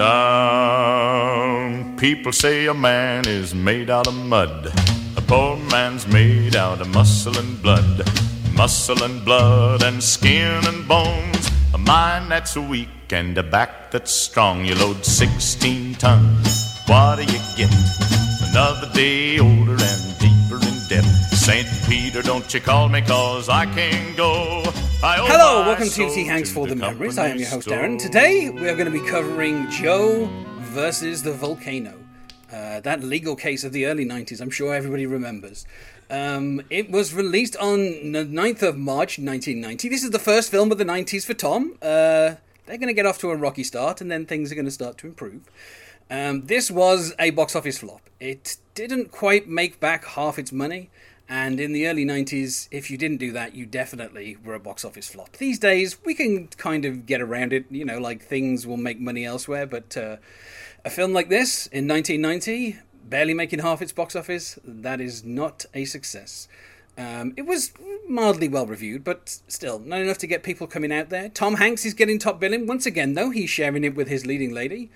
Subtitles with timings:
[0.00, 4.72] Some people say a man is made out of mud.
[5.16, 8.08] A poor man's made out of muscle and blood.
[8.54, 11.50] Muscle and blood and skin and bones.
[11.74, 14.64] A mind that's weak and a back that's strong.
[14.64, 16.70] You load 16 tons.
[16.86, 17.74] What do you get?
[18.50, 20.09] Another day older and
[20.90, 21.04] debt.
[21.30, 21.68] St.
[21.88, 24.62] Peter, don't you call me, cause I can't go.
[25.04, 27.16] I Hello, welcome to T Hanks for the the Memories.
[27.16, 27.68] I am your host.
[27.68, 27.96] Darren.
[27.96, 31.94] Today, we are going to be covering Joe versus the volcano.
[32.52, 35.64] Uh, that legal case of the early 90s, I'm sure everybody remembers.
[36.10, 39.88] Um, it was released on the 9th of March 1990.
[39.88, 41.76] This is the first film of the 90s for Tom.
[41.80, 42.34] Uh,
[42.66, 44.72] they're going to get off to a rocky start, and then things are going to
[44.72, 45.48] start to improve.
[46.10, 48.10] Um, this was a box office flop.
[48.18, 50.90] It didn't quite make back half its money,
[51.28, 54.84] and in the early 90s, if you didn't do that, you definitely were a box
[54.84, 55.36] office flop.
[55.36, 58.98] These days, we can kind of get around it, you know, like things will make
[58.98, 60.16] money elsewhere, but uh,
[60.84, 65.64] a film like this in 1990, barely making half its box office, that is not
[65.72, 66.48] a success.
[66.98, 67.72] Um, it was
[68.08, 71.28] mildly well reviewed, but still not enough to get people coming out there.
[71.28, 74.52] Tom Hanks is getting top billing once again, though he's sharing it with his leading
[74.52, 74.90] lady.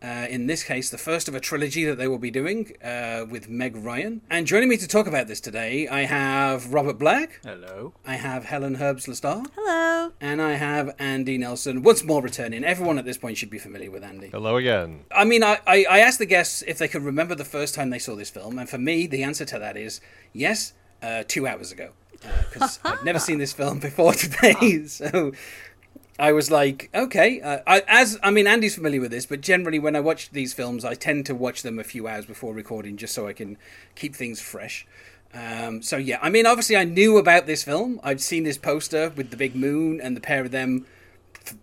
[0.00, 3.26] Uh, in this case, the first of a trilogy that they will be doing uh,
[3.28, 4.20] with Meg Ryan.
[4.30, 7.94] And joining me to talk about this today, I have Robert Black, Hello.
[8.06, 10.12] I have Helen Herbs Lestar, Hello.
[10.20, 11.82] and I have Andy Nelson.
[11.82, 12.62] Once more returning.
[12.62, 14.28] Everyone at this point should be familiar with Andy.
[14.28, 15.04] Hello again.
[15.10, 17.90] I mean, I, I, I asked the guests if they could remember the first time
[17.90, 20.00] they saw this film, and for me, the answer to that is
[20.32, 21.90] yes, uh, two hours ago.
[22.52, 25.32] Because I've never seen this film before today, so
[26.18, 27.40] I was like, okay.
[27.40, 30.52] Uh, I, as I mean, Andy's familiar with this, but generally, when I watch these
[30.52, 33.56] films, I tend to watch them a few hours before recording, just so I can
[33.94, 34.86] keep things fresh.
[35.32, 38.00] Um, so yeah, I mean, obviously, I knew about this film.
[38.02, 40.86] I'd seen this poster with the big moon and the pair of them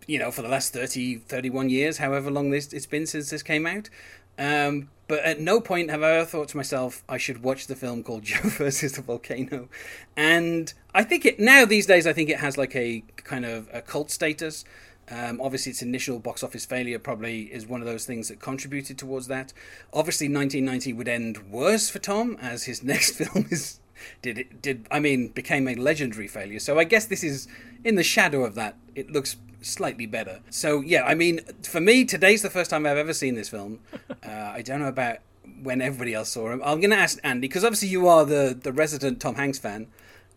[0.07, 3.43] you know, for the last 30, 31 years, however long this it's been since this
[3.43, 3.89] came out.
[4.37, 7.75] Um, but at no point have I ever thought to myself, I should watch the
[7.75, 9.69] film called Joe versus the Volcano.
[10.15, 13.69] And I think it, now these days, I think it has like a kind of
[13.73, 14.65] a cult status.
[15.09, 18.97] Um, obviously, its initial box office failure probably is one of those things that contributed
[18.97, 19.53] towards that.
[19.93, 23.79] Obviously, 1990 would end worse for Tom, as his next film is
[24.21, 26.59] did it did I mean became a legendary failure.
[26.59, 27.47] So I guess this is
[27.83, 28.75] in the shadow of that.
[28.95, 30.39] It looks slightly better.
[30.49, 33.79] So yeah, I mean for me today's the first time I've ever seen this film.
[34.25, 35.19] Uh, I don't know about
[35.61, 36.59] when everybody else saw him.
[36.65, 39.87] I'm going to ask Andy because obviously you are the the resident Tom Hanks fan.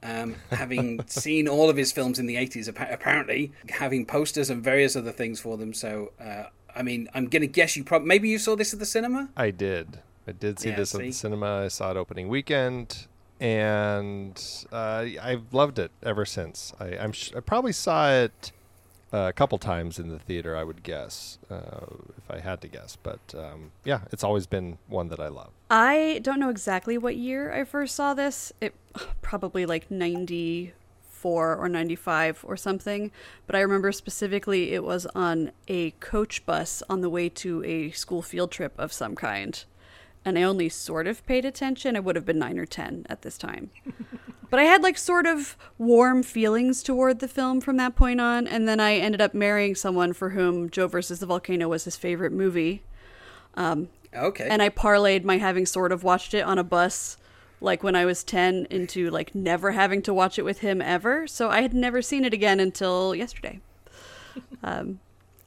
[0.03, 4.95] Um, having seen all of his films in the 80s, apparently having posters and various
[4.95, 5.73] other things for them.
[5.75, 6.45] So, uh,
[6.77, 9.31] I mean, I'm going to guess you probably maybe you saw this at the cinema.
[9.37, 10.01] I did.
[10.27, 11.65] I did see Yeah, this at the cinema.
[11.65, 13.07] I saw it opening weekend,
[13.41, 16.73] and uh, I've loved it ever since.
[16.81, 18.53] I, I'm sh- I probably saw it
[19.13, 20.57] uh, a couple times in the theater.
[20.57, 22.97] I would guess, uh, if I had to guess.
[23.03, 25.51] But um, yeah, it's always been one that I love.
[25.71, 28.53] I don't know exactly what year I first saw this.
[28.61, 28.75] It
[29.23, 33.11] probably like 94 or 95 or something,
[33.47, 37.91] but I remember specifically it was on a coach bus on the way to a
[37.93, 39.65] school field trip of some kind.
[40.29, 41.97] And I only sort of paid attention.
[41.97, 43.71] I would have been 9 or 10 at this time.
[44.51, 48.47] But I had like sort of warm feelings toward the film from that point on,
[48.47, 51.97] and then I ended up marrying someone for whom Joe versus the Volcano was his
[51.97, 52.83] favorite movie.
[54.17, 54.49] Okay.
[54.49, 57.19] and I parlayed my having sort of watched it on a bus
[57.61, 61.27] like when I was 10 into like never having to watch it with him ever.
[61.27, 63.61] So I had never seen it again until yesterday.
[64.63, 65.01] um,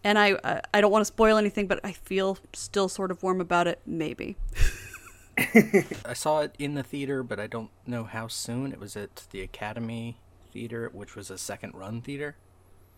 [0.04, 3.22] and I I- I don't want to spoil anything, but I feel still sort of
[3.24, 3.80] warm about it.
[3.86, 4.38] Maybe.
[5.38, 8.72] I saw it in the theater, but I don't know how soon.
[8.72, 10.18] It was at the Academy
[10.54, 12.36] Theater, which was a second run theater.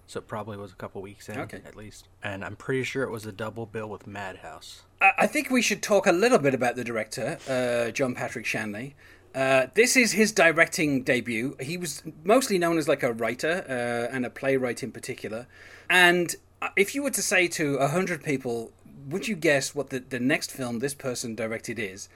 [0.08, 1.62] So it probably was a couple weeks in, Okay.
[1.66, 2.10] at least.
[2.22, 4.82] And I'm pretty sure it was a double bill with Madhouse.
[5.00, 8.46] I I think we should talk a little bit about the director, uh, John Patrick
[8.46, 8.96] Shanley.
[9.34, 11.56] Uh, this is his directing debut.
[11.60, 15.48] He was mostly known as like a writer uh, and a playwright in particular.
[15.90, 16.36] And
[16.76, 18.72] if you were to say to a hundred people,
[19.08, 22.10] would you guess what the, the next film this person directed is?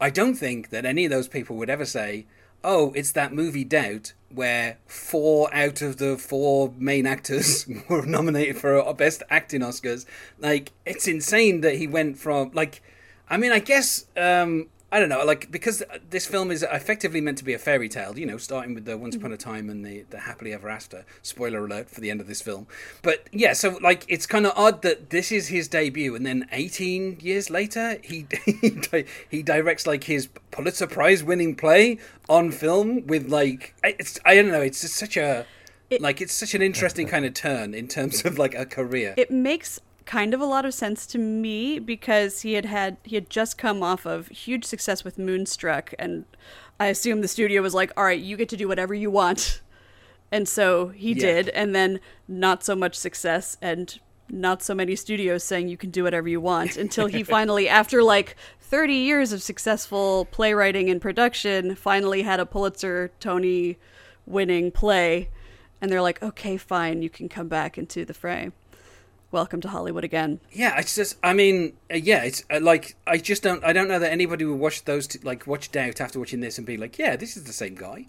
[0.00, 2.26] I don't think that any of those people would ever say,
[2.62, 8.58] "Oh, it's that movie Doubt," where four out of the four main actors were nominated
[8.58, 10.06] for best acting Oscars.
[10.38, 12.82] Like, it's insane that he went from like,
[13.28, 17.36] I mean, I guess um, I don't know, like because this film is effectively meant
[17.38, 19.50] to be a fairy tale, you know, starting with the Once Upon a mm-hmm.
[19.50, 21.04] Time and the, the Happily Ever After.
[21.20, 22.66] Spoiler alert for the end of this film.
[23.02, 26.48] But yeah, so like it's kind of odd that this is his debut, and then
[26.52, 31.98] 18 years later, he he, he directs like his Pulitzer Prize winning play
[32.28, 35.44] on film with like I- it's I don't know, it's just such a
[35.90, 39.12] It- like it's such an interesting kind of turn in terms of like a career.
[39.18, 43.14] it makes kind of a lot of sense to me because he had had he
[43.14, 46.24] had just come off of huge success with Moonstruck and
[46.80, 49.60] I assume the studio was like, "All right, you get to do whatever you want."
[50.32, 51.20] And so he Yeah.
[51.20, 53.98] did and then not so much success and
[54.30, 58.02] not so many studios saying you can do whatever you want until he finally after
[58.02, 63.76] like 30 years of successful playwriting and production finally had a Pulitzer Tony
[64.26, 65.28] winning play
[65.82, 68.52] and they're like, "Okay, fine, you can come back into the fray."
[69.30, 70.40] Welcome to Hollywood again.
[70.50, 71.18] Yeah, it's just.
[71.22, 73.62] I mean, uh, yeah, it's uh, like I just don't.
[73.62, 76.56] I don't know that anybody would watch those, two, like watch Doubt after watching this
[76.56, 78.06] and be like, yeah, this is the same guy.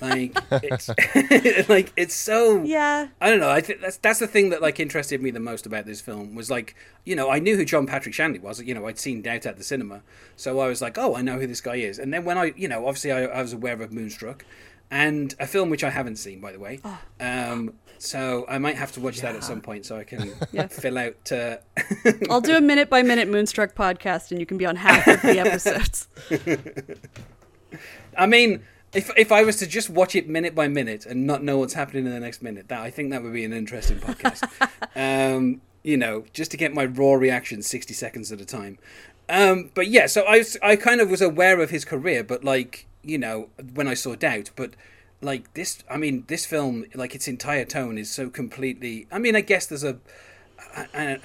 [0.00, 0.88] Like, it's
[1.68, 2.62] like it's so.
[2.62, 3.08] Yeah.
[3.20, 3.50] I don't know.
[3.50, 6.34] I think that's that's the thing that like interested me the most about this film
[6.34, 6.74] was like
[7.04, 8.62] you know I knew who John Patrick Shanley was.
[8.62, 10.00] You know I'd seen Doubt at the cinema,
[10.36, 11.98] so I was like, oh, I know who this guy is.
[11.98, 14.46] And then when I you know obviously I, I was aware of Moonstruck,
[14.90, 16.80] and a film which I haven't seen by the way.
[17.20, 20.66] Um, so I might have to watch that at some point so I can Yeah.
[20.68, 21.32] fill out.
[21.32, 21.56] Uh,
[22.30, 25.22] I'll do a minute by minute Moonstruck podcast and you can be on half of
[25.22, 26.08] the episodes.
[28.16, 28.62] I mean,
[28.94, 31.74] if if I was to just watch it minute by minute and not know what's
[31.74, 34.44] happening in the next minute, that I think that would be an interesting podcast.
[34.96, 38.78] um, you know, just to get my raw reaction sixty seconds at a time.
[39.28, 42.86] Um, but yeah, so I I kind of was aware of his career, but like
[43.02, 44.74] you know when I saw Doubt, but
[45.20, 49.06] like this, I mean, this film, like its entire tone is so completely.
[49.10, 49.98] I mean, I guess there's a
[50.94, 51.18] I,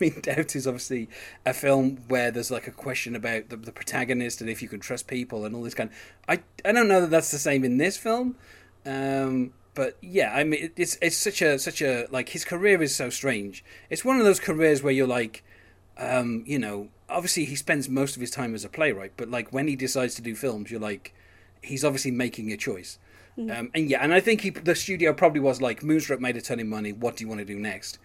[0.00, 1.08] mean, Doubt is obviously
[1.46, 4.80] a film where there's like a question about the, the protagonist and if you can
[4.80, 5.90] trust people and all this kind.
[6.28, 8.36] I I don't know that that's the same in this film,
[8.84, 12.94] um, but yeah, I mean, it's it's such a such a like his career is
[12.94, 13.64] so strange.
[13.90, 15.44] It's one of those careers where you're like,
[15.96, 19.52] um, you know, obviously he spends most of his time as a playwright, but like
[19.52, 21.14] when he decides to do films, you're like,
[21.62, 22.98] he's obviously making a choice.
[23.38, 26.40] Um, and yeah, and I think he, the studio probably was like, Moonstruck made a
[26.40, 26.92] ton of money.
[26.92, 27.98] What do you want to do next?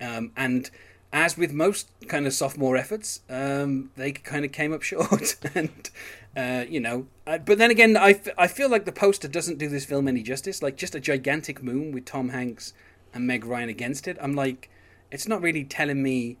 [0.00, 0.70] Um, and
[1.12, 5.36] as with most kind of sophomore efforts, um, they kind of came up short.
[5.54, 5.90] and,
[6.36, 9.58] uh, you know, uh, but then again, I, f- I feel like the poster doesn't
[9.58, 10.62] do this film any justice.
[10.62, 12.72] Like, just a gigantic moon with Tom Hanks
[13.12, 14.16] and Meg Ryan against it.
[14.20, 14.70] I'm like,
[15.10, 16.36] it's not really telling me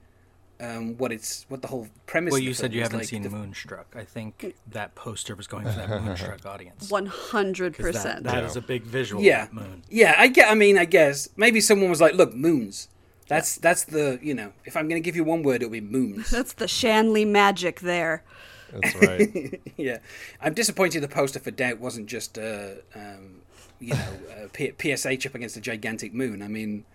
[0.60, 2.32] um, what it's what the whole premise.
[2.32, 3.94] Well, of the you said you haven't Like, seen the- Moonstruck.
[3.96, 6.90] I think that poster was going for that Moonstruck audience.
[6.90, 8.24] One hundred percent.
[8.24, 9.22] That, that is a big visual.
[9.22, 9.82] Yeah, moon.
[9.88, 10.14] yeah.
[10.18, 10.50] I get.
[10.50, 12.88] I mean, I guess maybe someone was like, "Look, moons."
[13.28, 14.52] That's that's the you know.
[14.64, 16.30] If I'm going to give you one word, it'll be moons.
[16.32, 18.24] That's the Shanley magic there.
[18.72, 19.60] That's right.
[19.76, 19.98] yeah,
[20.40, 23.42] I'm disappointed the poster for Doubt wasn't just uh, um,
[23.80, 26.40] you know uh, P- PSH up against a gigantic moon.
[26.40, 26.86] I mean,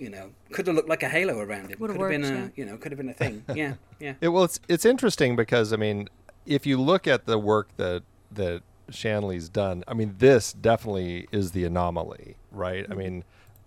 [0.00, 1.78] you know, could have looked like a halo around it.
[1.78, 3.44] Would've could have been worked, a you know could have been a thing.
[3.54, 4.14] Yeah, yeah.
[4.20, 6.08] It, well, it's it's interesting because I mean,
[6.46, 8.02] if you look at the work that
[8.32, 12.86] that Shanley's done, I mean, this definitely is the anomaly, right?
[12.90, 13.24] I mean,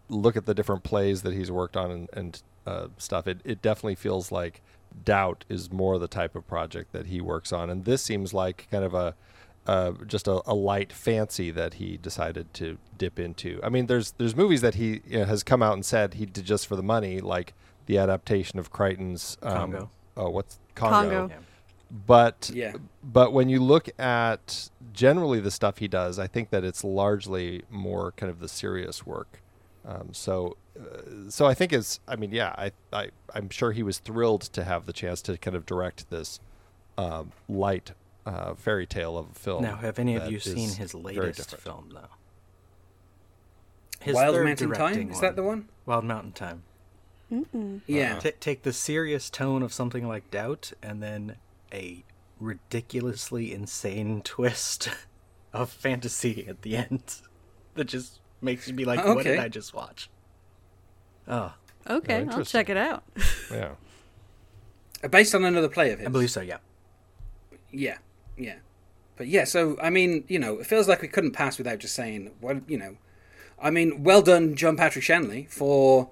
[0.09, 3.27] look at the different plays that he's worked on and, and uh, stuff.
[3.27, 4.62] It it definitely feels like
[5.06, 8.68] Doubt is more the type of project that he works on, and this seems like
[8.71, 9.15] kind of a
[9.65, 13.60] uh, just a, a light fancy that he decided to dip into.
[13.63, 16.25] I mean, there's there's movies that he you know, has come out and said he
[16.25, 17.54] did just for the money, like
[17.86, 19.89] the adaptation of Crichton's um, Congo.
[20.18, 21.10] Oh, what's Congo?
[21.10, 21.27] Congo.
[21.30, 21.39] Yeah.
[22.07, 22.74] But Yeah.
[23.04, 27.63] but when you look at generally the stuff he does, I think that it's largely
[27.69, 29.42] more kind of the serious work.
[29.86, 33.84] Um, so uh, so I think it's I mean yeah I, I I'm sure he
[33.84, 36.39] was thrilled to have the chance to kind of direct this
[36.98, 37.91] um, light
[38.25, 39.63] uh, fairy tale of a film.
[39.63, 42.08] Now, have any of you seen his latest film, though?
[44.00, 45.70] His Wild Mountain Thyme directing is that the one?
[45.86, 46.63] Wild Mountain Thyme.
[47.88, 48.20] Yeah.
[48.20, 51.38] Ta take the serious tone of something like Doubt, and then
[51.72, 52.03] a
[52.39, 54.89] ridiculously insane twist
[55.53, 57.15] of fantasy at the end
[57.75, 60.10] that just makes you be like, "What did I just watch?"
[61.27, 61.53] Oh,
[61.89, 63.03] Okay, I'll check it out.
[63.51, 63.72] Yeah.
[65.10, 66.08] Based on another play of his.
[66.08, 66.42] I believe so.
[66.42, 66.58] Yeah.
[67.72, 67.98] Yeah,
[68.38, 68.56] yeah.
[69.16, 71.94] But yeah, so I mean, you know, it feels like we couldn't pass without just
[71.94, 72.98] saying, well, you know,
[73.62, 76.10] I mean, well done, John Patrick Shanley, for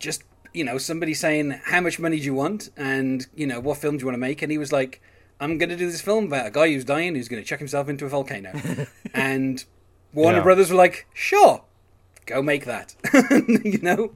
[0.00, 3.78] just you know somebody saying how much money do you want and you know what
[3.78, 5.00] film do you want to make, and he was like,
[5.40, 7.58] I'm going to do this film about a guy who's dying who's going to chuck
[7.58, 8.52] himself into a volcano,
[9.14, 9.64] and
[10.14, 10.44] Warner Yeah.
[10.44, 11.64] Brothers were like, sure,
[12.26, 12.94] go make that,
[13.30, 14.12] you know,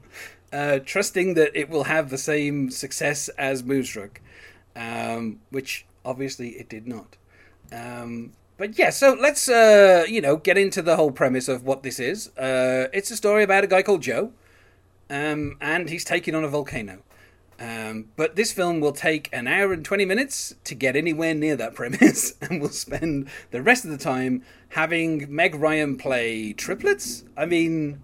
[0.53, 4.21] uh, trusting that it will have the same success as Moonstruck,
[4.75, 7.17] um, which obviously it did not.
[7.73, 11.83] Um, but yeah, so let's uh, you know get into the whole premise of what
[11.83, 12.29] this is.
[12.37, 14.33] Uh, it's a story about a guy called Joe,
[15.11, 17.03] um, and he's taking on a volcano.
[17.59, 21.57] Um, but this film will take an hour and 20 minutes to get anywhere near
[21.57, 27.25] that premise, and we'll spend the rest of the time having Meg Ryan play triplets.
[27.37, 28.03] I mean,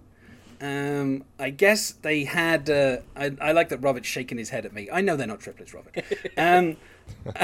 [0.61, 2.69] um, I guess they had.
[2.69, 4.87] Uh, I, I like that Robert's shaking his head at me.
[4.91, 6.03] I know they're not triplets, Robert.
[6.37, 6.77] Um,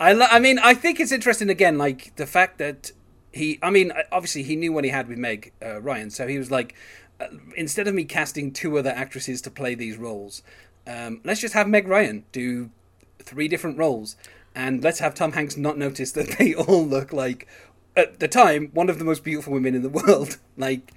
[0.00, 2.92] I, lo- I mean, I think it's interesting again, like the fact that
[3.32, 3.58] he.
[3.62, 6.50] I mean, obviously he knew what he had with Meg uh, Ryan, so he was
[6.50, 6.74] like,
[7.20, 7.26] uh,
[7.56, 10.42] instead of me casting two other actresses to play these roles,
[10.86, 12.70] um, let's just have Meg Ryan do
[13.18, 14.16] three different roles,
[14.54, 17.46] and let's have Tom Hanks not notice that they all look like,
[17.96, 20.38] at the time, one of the most beautiful women in the world.
[20.56, 20.92] Like,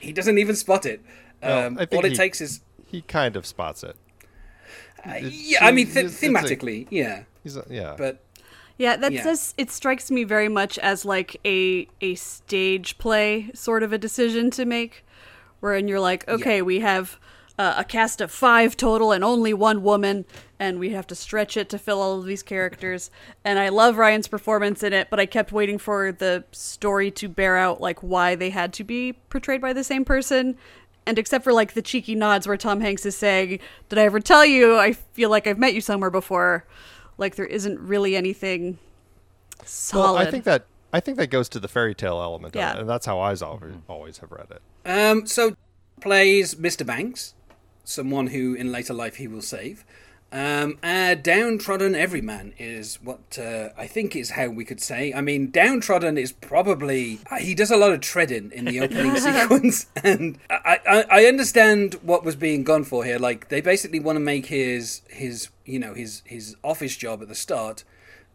[0.00, 1.00] he doesn't even spot it.
[1.42, 3.96] Um, think all it he- takes is, He kind of spots it.
[5.06, 5.64] Uh, It's- yeah.
[5.64, 7.94] I mean, th- it's- it's a- thematically, yeah, He's a, yeah.
[7.98, 8.18] but
[8.78, 9.22] Yeah, that Yeah.
[9.22, 13.98] says it strikes me very much as like a a stage play sort of a
[13.98, 15.04] decision to make,
[15.60, 17.18] wherein you're like, okay, we have
[17.58, 20.24] uh, a cast of five total and only one woman,
[20.58, 23.10] and we have to stretch it to fill all of these characters.
[23.44, 27.28] And I love Ryan's performance in it, but I kept waiting for the story to
[27.28, 30.56] bear out like why they had to be portrayed by the same person.
[31.06, 34.20] And except for like the cheeky nods where Tom Hanks is saying, "Did I ever
[34.20, 34.78] tell you?
[34.78, 36.64] I feel like I've met you somewhere before."
[37.18, 38.78] Like there isn't really anything
[39.64, 40.02] solid.
[40.02, 42.70] well, I think that I think that goes to the fairy tale element, Yeah.
[42.72, 43.42] of it, and that's how I always
[43.88, 44.62] always have read it.
[44.88, 45.56] Um, so
[46.00, 46.84] plays Mr.
[46.86, 47.34] Banks,
[47.84, 49.84] someone who in later life he will save.
[50.32, 55.12] Um, a downtrodden everyman is what uh, I think is how we could say.
[55.12, 59.14] I mean, downtrodden is probably uh, he does a lot of treading in the opening
[59.18, 63.18] sequence, and I, I, I understand what was being gone for here.
[63.18, 67.28] Like they basically want to make his his you know his his office job at
[67.28, 67.84] the start.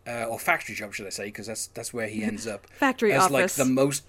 [0.05, 1.25] Uh, or factory job, should I say?
[1.25, 2.65] Because that's that's where he ends up.
[2.79, 4.05] Factory as like the most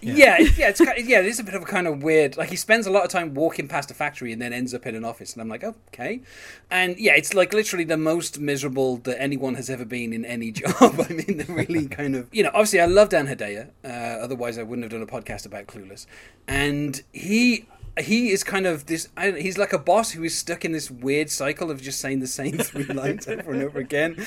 [0.00, 2.02] yeah, it's, yeah, it's kind of, yeah, it is a bit of a kind of
[2.02, 2.36] weird.
[2.36, 4.86] Like he spends a lot of time walking past a factory and then ends up
[4.86, 6.22] in an office, and I'm like, okay,
[6.70, 10.50] and yeah, it's like literally the most miserable that anyone has ever been in any
[10.52, 10.72] job.
[10.80, 13.70] I mean, they're really kind of, you know, obviously I love Dan Hedaya.
[13.84, 16.06] Uh, otherwise, I wouldn't have done a podcast about Clueless,
[16.48, 17.66] and he.
[17.98, 19.08] He is kind of this.
[19.16, 22.00] I don't, he's like a boss who is stuck in this weird cycle of just
[22.00, 24.24] saying the same three lines over and over again.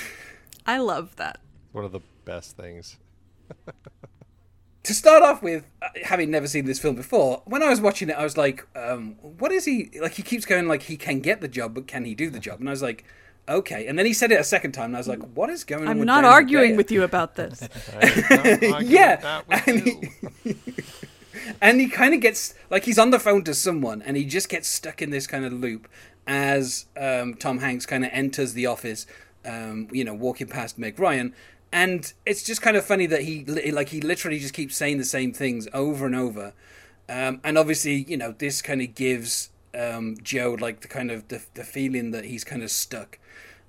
[0.65, 1.39] I love that.
[1.71, 2.97] One of the best things.
[4.83, 8.09] To start off with, uh, having never seen this film before, when I was watching
[8.09, 11.19] it, I was like, um, "What is he like?" He keeps going like he can
[11.21, 12.59] get the job, but can he do the job?
[12.59, 13.05] And I was like,
[13.47, 15.63] "Okay." And then he said it a second time, and I was like, "What is
[15.63, 17.67] going on?" I'm with not Dan arguing Hedaya?" with you about this.
[18.81, 20.11] Yeah, and he-
[21.61, 24.49] and he kind of gets like he's on the phone to someone, and he just
[24.49, 25.87] gets stuck in this kind of loop
[26.27, 29.05] as um, Tom Hanks kind of enters the office,
[29.45, 31.33] um, you know, walking past Meg Ryan,
[31.73, 35.03] and it's just kind of funny that he like he literally just keeps saying the
[35.03, 36.53] same things over and over,
[37.09, 41.27] um, and obviously, you know, this kind of gives um, Joe like the kind of
[41.27, 43.19] the, the feeling that he's kind of stuck.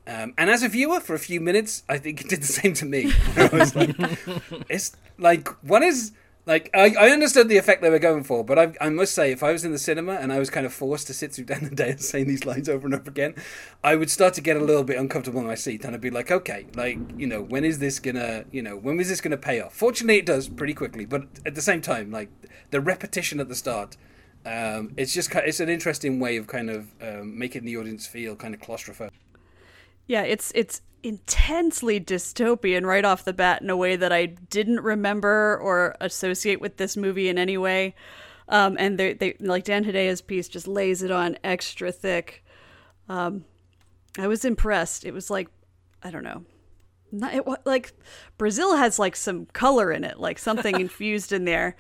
[0.07, 2.75] Um, and as a viewer, for a few minutes, I think it did the same
[2.75, 3.11] to me.
[3.37, 3.97] I was like,
[4.69, 6.13] it's like, what is
[6.47, 6.71] like?
[6.75, 9.43] I, I understood the effect they were going for, but I, I must say, if
[9.43, 11.71] I was in the cinema and I was kind of forced to sit through Dan
[11.71, 13.35] Hedaya saying these lines over and over again,
[13.83, 16.11] I would start to get a little bit uncomfortable in my seat, and I'd be
[16.11, 19.37] like, okay, like you know, when is this gonna, you know, when is this gonna
[19.37, 19.75] pay off?
[19.75, 22.31] Fortunately, it does pretty quickly, but at the same time, like
[22.71, 23.97] the repetition at the start.
[24.47, 28.37] Um, it's just it's an interesting way of kind of um, making the audience feel
[28.37, 29.09] kind of claustrophobic.
[30.07, 34.81] Yeah, it's it's intensely dystopian right off the bat in a way that I didn't
[34.81, 37.95] remember or associate with this movie in any way.
[38.49, 42.45] Um, and they they like Dan Hedaya's piece just lays it on extra thick.
[43.09, 43.45] Um,
[44.19, 45.05] I was impressed.
[45.05, 45.49] It was like
[46.03, 46.45] I don't know.
[47.13, 47.93] Not, it, like
[48.39, 51.77] Brazil has like some color in it, like something infused in there,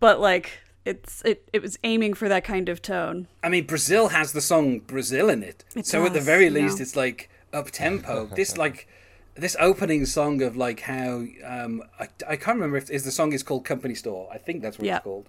[0.00, 3.28] but like it's it it was aiming for that kind of tone.
[3.42, 5.64] I mean, Brazil has the song Brazil in it.
[5.76, 8.26] It so at the very least, it's like up tempo.
[8.26, 8.86] this like
[9.34, 13.32] this opening song of like how um I, I can't remember if is the song
[13.32, 14.28] is called Company Store.
[14.32, 14.96] I think that's what Yeah.
[14.96, 15.26] it's called.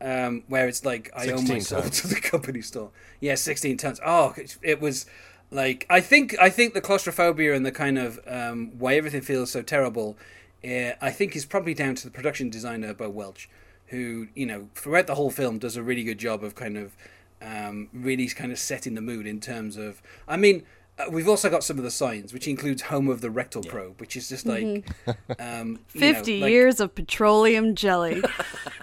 [0.00, 2.00] Um, where it's like I owe 16 my soul tons.
[2.00, 2.90] to the company store.
[3.20, 4.00] Yeah, sixteen tons.
[4.04, 5.06] Oh, it, it was
[5.52, 9.52] like I think I think the claustrophobia and the kind of um, why everything feels
[9.52, 10.16] so terrible.
[10.64, 13.48] Uh, I think is probably down to the production designer Bo Welch,
[13.88, 16.96] who you know throughout the whole film does a really good job of kind of
[17.40, 20.02] um, really kind of setting the mood in terms of.
[20.26, 20.64] I mean,
[20.98, 24.00] uh, we've also got some of the signs, which includes home of the rectal probe,
[24.00, 24.62] which is just like
[25.06, 25.98] um, you know, Mm-hmm.
[25.98, 28.22] Fifty like- years of petroleum jelly.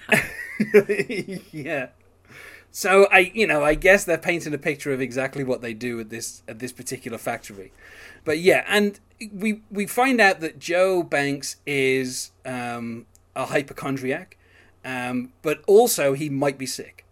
[1.51, 1.88] yeah.
[2.72, 6.00] So I, you know, I guess they're painting a picture of exactly what they do
[6.00, 7.72] at this at this particular factory.
[8.25, 9.00] But yeah, and
[9.34, 14.38] we we find out that Joe Banks is um, a hypochondriac,
[14.86, 17.06] um, but also he might be sick.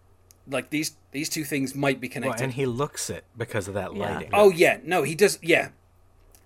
[0.50, 2.44] Like these these two things might be Well, connected.
[2.44, 4.14] and he looks it because of that Yeah.
[4.14, 4.30] lighting.
[4.32, 5.38] oh yeah, no, he does.
[5.42, 5.68] Yeah,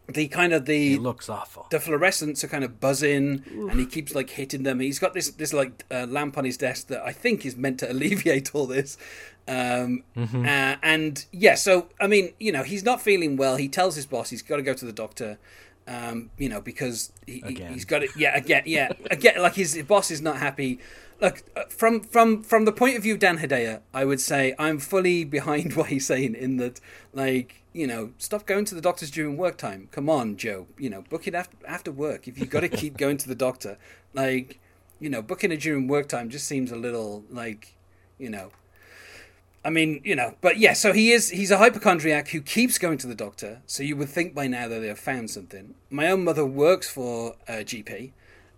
[0.09, 1.67] the kind of the he looks awful.
[1.71, 5.31] the fluorescents are kind of buzzing and he keeps like hitting them he's got this
[5.31, 8.67] this like uh, lamp on his desk that i think is meant to alleviate all
[8.67, 8.99] this
[9.49, 10.45] um Mm-hmm.
[10.45, 14.05] uh, and yeah so i mean you know he's not feeling well he tells his
[14.07, 15.39] boss he's got to go to the doctor
[15.87, 17.73] um you know because he, he- Again.
[17.73, 20.79] he's got it yeah again yeah again like his boss is not happy
[21.23, 24.55] look uh, from from from the point of view of dan hedaya i would say
[24.59, 26.81] i'm fully behind what he's saying in that
[27.12, 29.88] like you know stop going to the doctors during work time.
[29.91, 32.29] Come on joe you know book it after after work.
[32.29, 33.79] If you've got to keep going to the doctor
[34.12, 34.61] like
[35.00, 37.75] you know booking it during work time just seems a little like
[38.19, 38.50] you know
[39.64, 42.99] I mean, you know, but yeah, so he is he's a hypochondriac who keeps going
[42.99, 45.76] to the doctor, so you would think by now that they have found something.
[45.88, 48.11] My own mother works for a GP,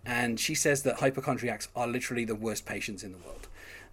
[0.05, 3.47] and she says that hypochondriacs are literally the worst patients in the world.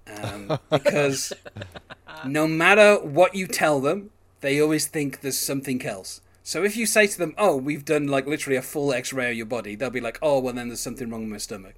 [0.07, 1.33] Um, because
[2.27, 6.21] no matter what you tell them, they always think there's something else.
[6.43, 9.37] So if you say to them, "Oh, we've done like literally a full X-ray of
[9.37, 11.75] your body," they'll be like, "Oh, well then there's something wrong with my stomach,"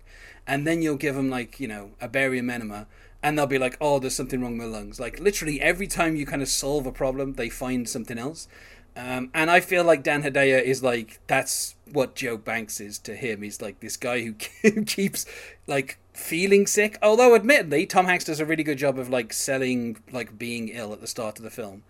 [0.46, 2.86] and then you'll give them like you know a barium enema,
[3.22, 6.16] and they'll be like, "Oh, there's something wrong with my lungs." Like literally every time
[6.16, 8.48] you kind of solve a problem, they find something else.
[8.96, 13.14] Um, and I feel like Dan Hedaya is like that's what Joe Banks is to
[13.14, 13.42] him.
[13.42, 14.20] He's like this guy
[14.62, 15.26] who keeps
[15.66, 16.98] like feeling sick.
[17.02, 20.92] Although admittedly, Tom Hanks does a really good job of like selling like being ill
[20.92, 21.82] at the start of the film.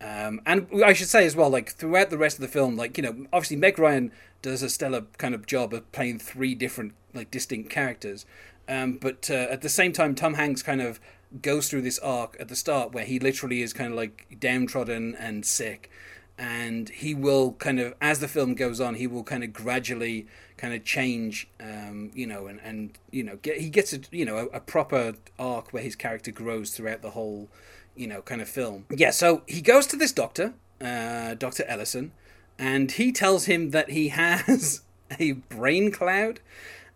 [0.00, 2.96] Um, and I should say as well, like throughout the rest of the film, like
[2.96, 6.94] you know, obviously Meg Ryan does a stellar kind of job of playing three different
[7.14, 8.26] like distinct characters.
[8.68, 11.00] Um, but uh, at the same time, Tom Hanks kind of
[11.42, 15.14] goes through this arc at the start where he literally is kind of like downtrodden
[15.16, 15.90] and sick,
[16.38, 20.26] and he will kind of as the film goes on, he will kind of gradually
[20.56, 24.24] kind of change, um, you know, and and you know, get he gets a you
[24.24, 27.48] know a, a proper arc where his character grows throughout the whole
[27.96, 28.86] you know, kind of film.
[28.90, 31.64] Yeah, so he goes to this doctor, uh, Dr.
[31.66, 32.12] Ellison,
[32.58, 34.82] and he tells him that he has
[35.18, 36.40] a brain cloud,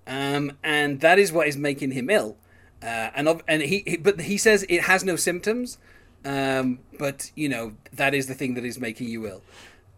[0.06, 2.36] um, and that is what is making him ill.
[2.82, 5.78] Uh, and and he, he but he says it has no symptoms,
[6.24, 9.42] um, but you know that is the thing that is making you ill.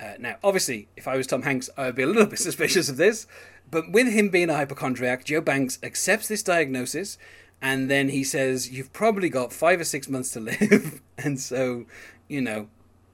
[0.00, 2.88] Uh, now, obviously, if I was Tom Hanks, I would be a little bit suspicious
[2.88, 3.26] of this.
[3.70, 7.18] But with him being a hypochondriac, Joe Banks accepts this diagnosis,
[7.62, 11.86] and then he says, "You've probably got five or six months to live, and so,
[12.28, 12.68] you know,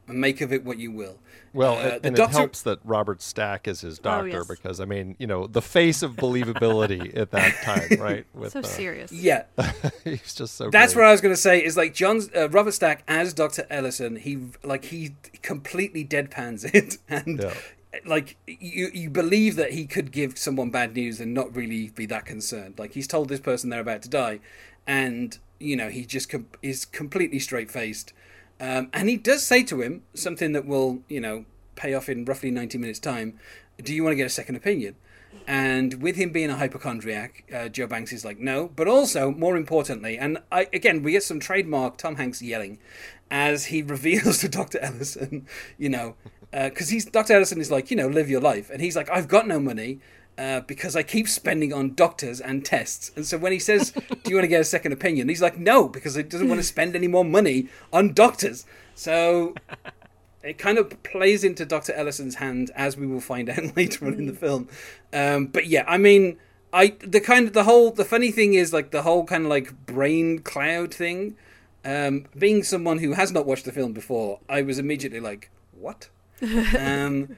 [0.07, 1.19] make of it what you will."
[1.57, 4.47] Well, Uh, it, the and doctor- it helps that Robert Stack is his doctor yes.
[4.47, 8.27] because I mean, you know, the face of believability at that time, right?
[8.35, 9.11] With So uh, serious.
[9.13, 9.45] Yeah,
[10.05, 10.71] he's just so.
[10.71, 11.03] That's great.
[11.03, 11.65] what I was going to say.
[11.65, 14.17] Is like John's uh, Robert Stack as Doctor Ellison.
[14.17, 17.55] He like he completely deadpans it, and Yeah.
[18.05, 22.07] like you you believe that he could give someone bad news and not really be
[22.07, 22.75] that concerned.
[22.79, 24.41] Like he's told this person they're about to die,
[24.87, 28.13] and you know he just com- is completely straight faced.
[28.61, 32.25] Um, and he does say to him something that will you know pay off in
[32.25, 33.39] roughly ninety minutes time.
[33.83, 34.97] Do you want to get a second opinion?
[35.47, 38.69] And with him being a hypochondriac, uh, Joe Banks is like, no.
[38.75, 42.79] But also, more importantly, and I, again, we get some trademark Tom Hanks yelling
[43.31, 44.79] as he reveals to Dr.
[44.81, 45.47] Ellison,
[45.79, 46.17] you know,
[46.51, 47.35] because he's Dr.
[47.35, 48.71] Ellison is like, you know, live your life.
[48.71, 50.01] And he's like, I've got no money
[50.39, 53.11] uh, because I keep spending on doctors and tests.
[53.17, 55.29] And so when he says, do you want to get a second opinion?
[55.29, 58.67] He's like, no, because he doesn't want to spend any more money on doctors.
[58.95, 59.55] So
[60.43, 61.93] it kind of plays into Dr.
[61.93, 64.69] Ellison's hand, as we will find out later on in the film.
[65.13, 66.39] Um, but yeah, I mean,
[66.73, 69.51] I the kind of the whole the funny thing is like the whole kind of
[69.51, 71.37] like brain cloud thing.
[71.85, 76.09] Um, being someone who has not watched the film before, I was immediately like, "What?"
[76.79, 77.37] um,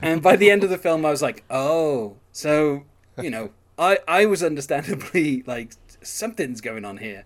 [0.00, 2.84] and by the end of the film, I was like, "Oh, so
[3.20, 7.24] you know, I I was understandably like something's going on here."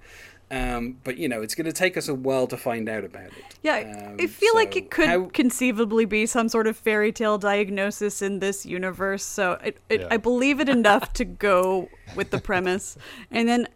[0.49, 3.25] Um, but you know, it's going to take us a while to find out about
[3.27, 3.59] it.
[3.65, 7.37] Yeah, Um, I feel like it could how- conceivably be some sort of fairy tale
[7.37, 9.25] diagnosis in this universe.
[9.25, 10.09] So it, it, Yeah.
[10.13, 12.97] I believe it enough to go with the premise.
[13.33, 13.67] And then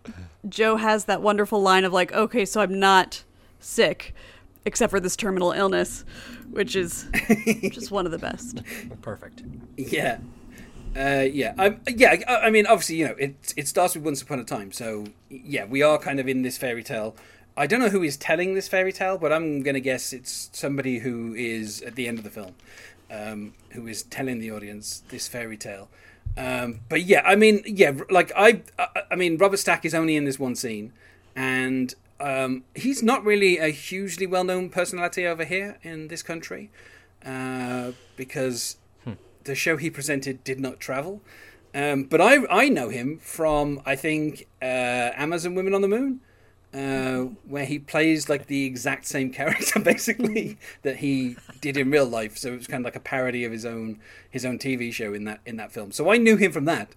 [0.49, 3.25] Joe has that wonderful line of like, "Okay, so I'm not
[3.59, 4.15] sick,
[4.65, 6.05] except for this terminal illness,"
[6.51, 7.09] which is
[7.71, 8.63] just one of the best.
[9.03, 9.43] Perfect.
[9.77, 10.19] Yeah.
[10.97, 12.17] Uh, yeah, I, yeah.
[12.27, 15.07] I, I mean, obviously, you know, it it starts with Once Upon a Time, so
[15.29, 17.15] yeah, we are kind of in this fairy tale.
[17.57, 20.99] I don't know who is telling this fairy tale, but I'm gonna guess it's somebody
[20.99, 22.55] who is at the end of the film,
[23.11, 25.89] um, who is telling the audience this fairy tale.
[26.37, 30.17] Um, but yeah, I mean, yeah, like I, I, I mean, Robert Stack is only
[30.17, 30.93] in this one scene,
[31.37, 36.71] and um, he's not really a hugely well-known personality over here in this country,
[37.25, 38.77] uh, because
[39.45, 41.21] the show he presented did not travel.
[41.75, 44.65] Um, but I I know him from I think uh,
[45.17, 46.21] Amazon Women on the Moon,
[46.75, 52.07] uh, where he plays like the exact same character basically that he did in real
[52.07, 52.37] life.
[52.37, 55.15] So it was kind of like a parody of his own his own TV show
[55.15, 55.93] in that in that film.
[55.93, 56.95] So I knew him from that,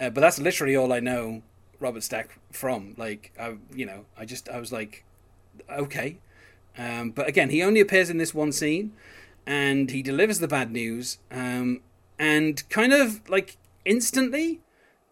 [0.00, 1.42] uh, but that's literally all I know
[1.82, 2.94] Robert Stack from.
[2.96, 5.04] Like I, you know, I just I was like,
[5.70, 6.18] okay,
[6.78, 8.92] um, but again, he only appears in this one scene,
[9.46, 11.80] and he delivers the bad news, um,
[12.18, 14.60] and kind of like instantly.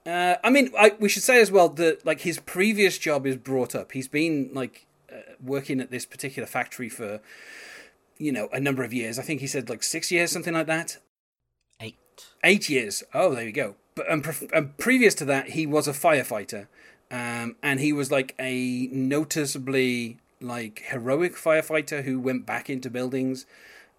[0.06, 3.36] Uh, I mean, I, we should say as well that like his previous job is
[3.36, 3.92] brought up.
[3.92, 7.20] He's been like uh, working at this particular factory for
[8.18, 9.18] you know a number of years.
[9.18, 10.98] I think he said like six years, something like that.
[11.80, 11.96] Eight.
[12.42, 13.02] Eight years.
[13.12, 13.76] Oh, there you go.
[14.00, 16.68] But um, pre- um, previous to that, he was a firefighter,
[17.10, 23.44] um, and he was like a noticeably like heroic firefighter who went back into buildings.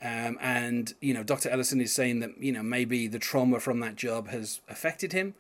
[0.01, 1.49] Um, and you know, Dr.
[1.51, 5.35] Ellison is saying that you know maybe the trauma from that job has affected him.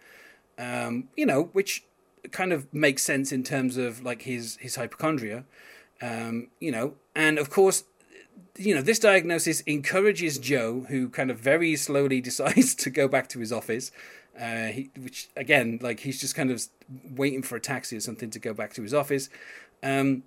[0.59, 1.83] Um, you know, which
[2.31, 5.43] kind of makes sense in terms of like his his hypochondria.
[6.03, 7.83] Um, you know, and of course,
[8.57, 13.27] you know, this diagnosis encourages Joe, who kind of very slowly decides to go back
[13.29, 13.91] to his office.
[14.39, 16.63] Uh, he, which again, like he's just kind of
[17.15, 19.29] waiting for a taxi or something to go back to his office.
[19.83, 20.23] Um,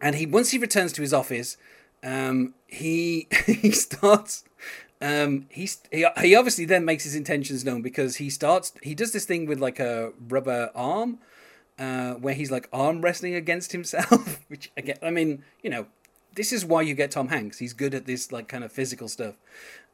[0.00, 1.56] and he once he returns to his office,
[2.02, 4.44] um, he he starts.
[5.00, 9.12] Um, he's, he he obviously then makes his intentions known because he starts he does
[9.12, 11.18] this thing with like a rubber arm,
[11.78, 14.44] uh, where he's like arm wrestling against himself.
[14.48, 15.86] Which again, I mean, you know,
[16.34, 17.58] this is why you get Tom Hanks.
[17.58, 19.34] He's good at this like kind of physical stuff.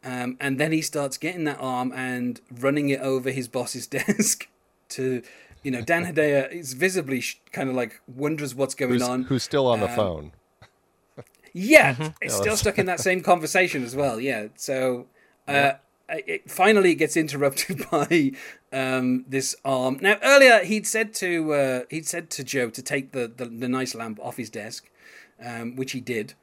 [0.05, 4.49] Um, and then he starts getting that arm and running it over his boss's desk
[4.91, 5.23] to,
[5.63, 9.23] you know, Dan Hedaya is visibly sh- kind of like wonders what's going Who's, on.
[9.25, 10.33] who's still on the Um, phone?
[11.53, 14.19] Yeah, it's still stuck in that same conversation as well.
[14.21, 15.07] Yeah, so
[15.47, 15.75] uh,
[16.09, 18.33] it finally gets interrupted by
[18.73, 19.99] um, this arm.
[20.01, 23.69] Now earlier he'd said to uh, he'd said to Joe to take the, the, the
[23.69, 24.91] nice lamp off his desk,
[25.41, 26.35] um, which he did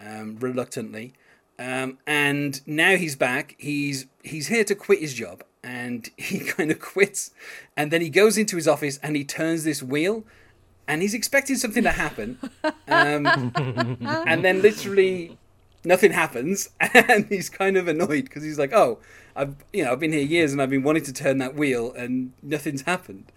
[0.00, 1.14] um, reluctantly.
[1.60, 3.54] Um, and now he's back.
[3.58, 7.32] He's he's here to quit his job, and he kind of quits.
[7.76, 10.24] And then he goes into his office and he turns this wheel,
[10.88, 12.38] and he's expecting something to happen.
[12.88, 13.52] Um,
[14.26, 15.36] and then literally
[15.84, 18.98] nothing happens, and he's kind of annoyed because he's like, "Oh,
[19.36, 21.92] I've you know I've been here years and I've been wanting to turn that wheel,
[21.92, 23.30] and nothing's happened."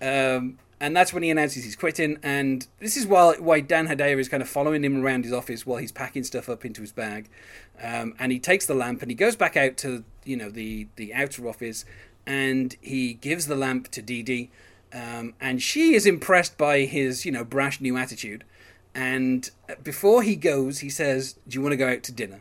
[0.00, 2.18] Um, and that's when he announces he's quitting.
[2.22, 5.66] And this is why why Dan Hedaya is kind of following him around his office
[5.66, 7.28] while he's packing stuff up into his bag.
[7.82, 10.88] Um, and he takes the lamp and he goes back out to you know the
[10.96, 11.84] the outer office,
[12.26, 14.50] and he gives the lamp to Dee Dee.
[14.92, 18.44] Um, and she is impressed by his you know brash new attitude.
[18.94, 19.48] And
[19.82, 22.40] before he goes, he says, "Do you want to go out to dinner?"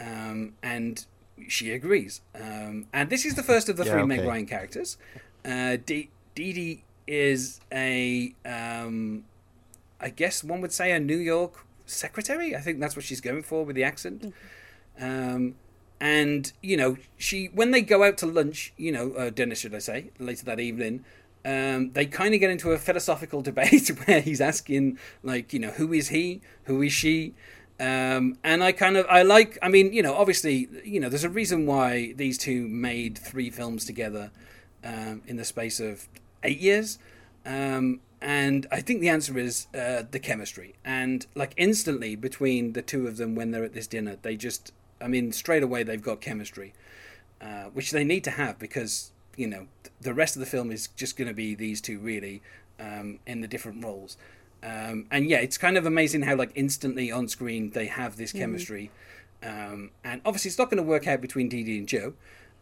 [0.00, 1.04] Um, and
[1.48, 2.20] she agrees.
[2.34, 4.24] Um, and this is the first of the Yeah, three Meg.
[4.24, 4.96] Ryan characters.
[5.44, 6.52] Uh, Dee Dee
[7.08, 9.24] is a, um,
[10.00, 12.54] I guess one would say a New York secretary.
[12.54, 14.32] I think that's what she's going for with the accent.
[15.00, 15.54] Um,
[16.00, 19.74] and you know, she when they go out to lunch, you know, uh, dinner should
[19.74, 21.04] I say, later that evening.
[21.44, 25.70] Um, they kind of get into a philosophical debate where he's asking, like, you know,
[25.70, 26.42] who is he?
[26.64, 27.34] Who is she?
[27.80, 31.22] Um, and I kind of I like I mean you know obviously you know there's
[31.22, 34.32] a reason why these two made three films together
[34.82, 36.08] um, in the space of
[36.42, 36.98] eight years
[37.44, 40.74] um, and I think the answer is uh, the chemistry.
[40.84, 44.72] And like instantly between the two of them when they're at this dinner they just
[45.00, 46.74] I mean straight away they've got chemistry
[47.40, 49.68] uh, which they need to have because you know
[50.00, 52.42] the rest of the film is just going to be these two really
[52.80, 54.16] um, in the different roles.
[54.62, 58.32] Um, and yeah it's kind of amazing how like instantly on screen they have this
[58.32, 58.90] chemistry.
[59.40, 62.14] Um, and obviously it's not going to work out between Dee Dee and Joe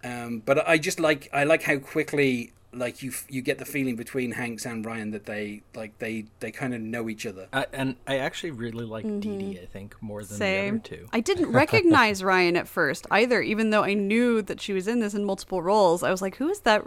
[0.04, 3.96] um, but I just like I like how quickly like you you get the feeling
[3.96, 7.66] between Hanks and Ryan that they like they they kind of know each other I,
[7.72, 11.08] and I actually really like Dee Dee, I think, more than the other two.
[11.12, 15.00] I didn't recognize Ryan at first either, even though I knew that she was in
[15.00, 16.02] this in multiple roles.
[16.02, 16.84] I was like, who is that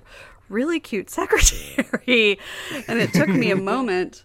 [0.47, 2.39] really cute secretary?
[2.87, 4.23] and it took me a moment.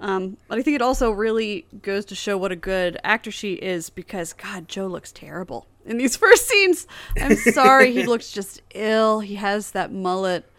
[0.00, 3.54] Um, but I think it also really goes to show what a good actor she
[3.54, 6.86] is because, God, Joe looks terrible in these first scenes.
[7.20, 7.92] I'm sorry.
[7.92, 9.20] he looks just ill.
[9.20, 10.50] He has that mullet.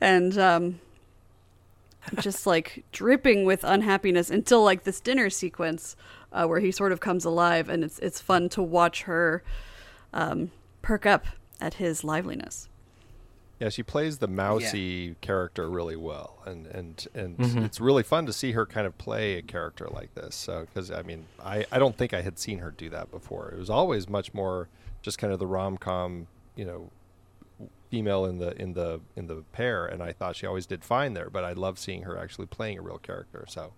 [0.00, 0.80] And um,
[2.20, 5.96] just like dripping with unhappiness until like this dinner sequence
[6.32, 9.42] uh, where he sort of comes alive and it's it's fun to watch her
[10.12, 10.50] um,
[10.82, 11.26] perk up
[11.60, 12.68] at his liveliness.
[13.60, 18.32] Yeah, she plays the mousy character really well, and and and it's really fun to
[18.32, 20.36] see her kind of play a character like this.
[20.36, 23.50] So, because I mean, I I don't think I had seen her do that before.
[23.50, 24.68] It was always much more
[25.02, 26.90] just kind of the rom com, you know,
[27.90, 31.14] female in the in the in the pair, and I thought she always did fine
[31.14, 31.30] there.
[31.30, 33.44] But I love seeing her actually playing a real character.
[33.48, 33.72] So,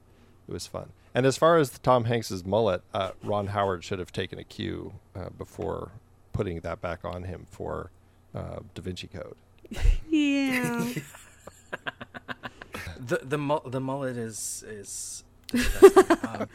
[0.48, 0.90] it it was fun.
[1.14, 4.92] And as far as Tom Hanks's mullet, uh, Ron Howard should have taken a cue
[5.16, 5.90] uh, before
[6.32, 7.90] putting that back on him for
[8.34, 9.36] uh, Da Vinci Code.
[10.08, 10.88] Yeah.
[12.98, 15.24] The the mul- the mullet is is.
[16.22, 16.48] um,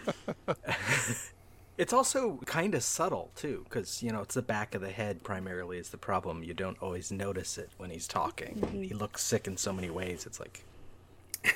[1.77, 5.23] it's also kind of subtle too, because you know it's the back of the head
[5.23, 6.43] primarily is the problem.
[6.43, 8.55] You don't always notice it when he's talking.
[8.61, 8.81] Mm-hmm.
[8.83, 10.25] He looks sick in so many ways.
[10.25, 10.63] It's like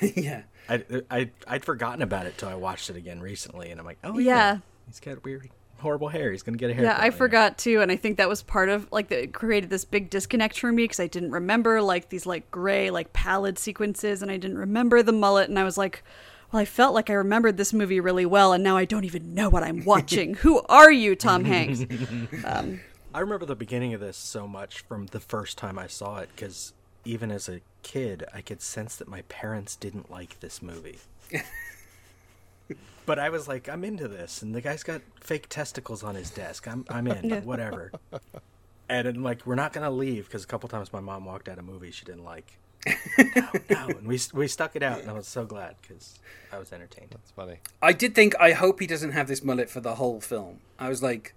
[0.00, 0.42] yeah.
[0.68, 3.98] I I I'd forgotten about it till I watched it again recently, and I'm like,
[4.04, 4.34] oh Yeah.
[4.54, 6.30] yeah, he's got weird, horrible hair.
[6.30, 6.84] He's gonna get a hair.
[6.84, 7.16] Yeah, I later.
[7.16, 10.58] forgot too, and I think that was part of like that created this big disconnect
[10.60, 14.36] for me because I didn't remember like these like gray like pallid sequences, and I
[14.36, 16.04] didn't remember the mullet, and I was like,
[16.52, 19.34] well, I felt like I remembered this movie really well, and now I don't even
[19.34, 20.34] know what I'm watching.
[20.34, 21.84] Who are you, Tom Hanks?
[22.44, 22.80] Um,
[23.12, 26.28] I remember the beginning of this so much from the first time I saw it
[26.34, 26.72] because
[27.04, 30.98] even as a kid, I could sense that my parents didn't like this movie.
[33.06, 36.30] but I was like, I'm into this, and the guy's got fake testicles on his
[36.30, 36.68] desk.
[36.68, 37.40] I'm I'm in, Yeah.
[37.40, 37.92] whatever.
[38.88, 41.58] And I'm like, we're not gonna leave because a couple times my mom walked out
[41.58, 42.58] of a movie she didn't like.
[42.86, 46.18] No, no, and we we stuck it out, and I was so glad because
[46.52, 47.10] I was entertained.
[47.10, 47.58] That's funny.
[47.82, 50.60] I did think I hope he doesn't have this mullet for the whole film.
[50.78, 51.34] I was like,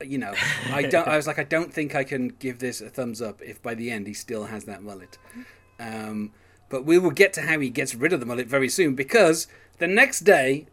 [0.00, 0.34] you know,
[0.70, 1.08] I don't.
[1.08, 3.74] I was like, I don't think I can give this a thumbs up if by
[3.74, 5.18] the end he still has that mullet.
[5.80, 6.32] Um,
[6.68, 9.48] but we will get to how he gets rid of the mullet very soon because
[9.78, 10.66] the next day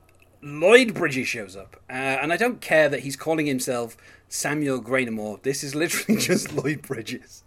[0.44, 3.98] Lloyd Bridges shows up, uh, and I don't care that he's calling himself
[4.30, 5.42] Samuel Graynamore.
[5.42, 7.44] This is literally just Lloyd Bridges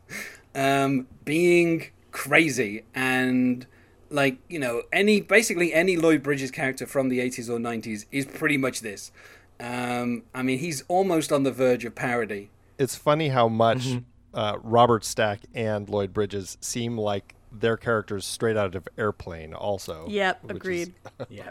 [0.54, 3.66] um, being crazy and
[4.08, 8.24] like you know any basically any Lloyd Bridges character from the 80s or 90s is
[8.24, 9.12] pretty much this.
[9.60, 12.50] Um, I mean, he's almost on the verge of parody.
[12.78, 13.88] It's funny how much
[14.32, 19.52] uh, Robert Stack and Lloyd Bridges seem like their characters straight out of Airplane.
[19.52, 20.94] Also, yep, which is agreed.
[21.28, 21.50] Yeah,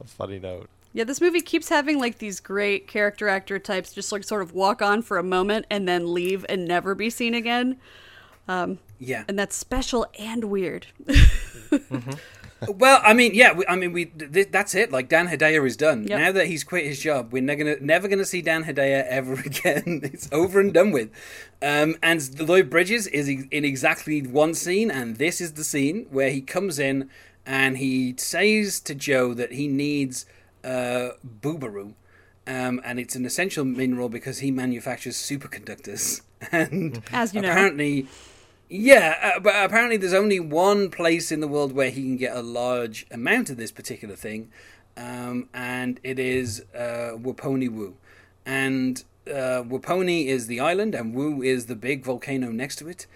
[0.00, 0.68] a funny note.
[0.92, 4.52] Yeah, this movie keeps having like these great character actor types just like sort of
[4.52, 7.78] walk on for a moment and then leave and never be seen again.
[8.48, 9.24] Yeah.
[9.28, 10.86] And that's special and weird.
[12.66, 14.90] Well, I mean, yeah, we, I mean, we th- that's it.
[14.90, 16.18] Like Dan Hedaya is done Yep.
[16.18, 17.30] now that he's quit his job.
[17.30, 20.00] We're never gonna never gonna see Dan Hedaya ever again.
[20.02, 21.10] it's over and done with.
[21.60, 26.30] Um, and Lloyd Bridges is in exactly one scene, and this is the scene where
[26.30, 27.10] he comes in
[27.44, 30.24] and he says to Joe that he needs
[30.64, 31.10] uh,
[31.42, 31.92] boobaroo.
[32.46, 36.22] Um, and it's an essential mineral because he manufactures superconductors.
[36.52, 37.50] And As you know.
[37.50, 38.06] apparently,
[38.68, 42.36] yeah, uh, but apparently there's only one place in the world where he can get
[42.36, 44.50] a large amount of this particular thing,
[44.96, 47.96] um, and it is uh, Waponi Woo.
[48.44, 53.06] And uh, Waponi is the island, and Woo is the big volcano next to it.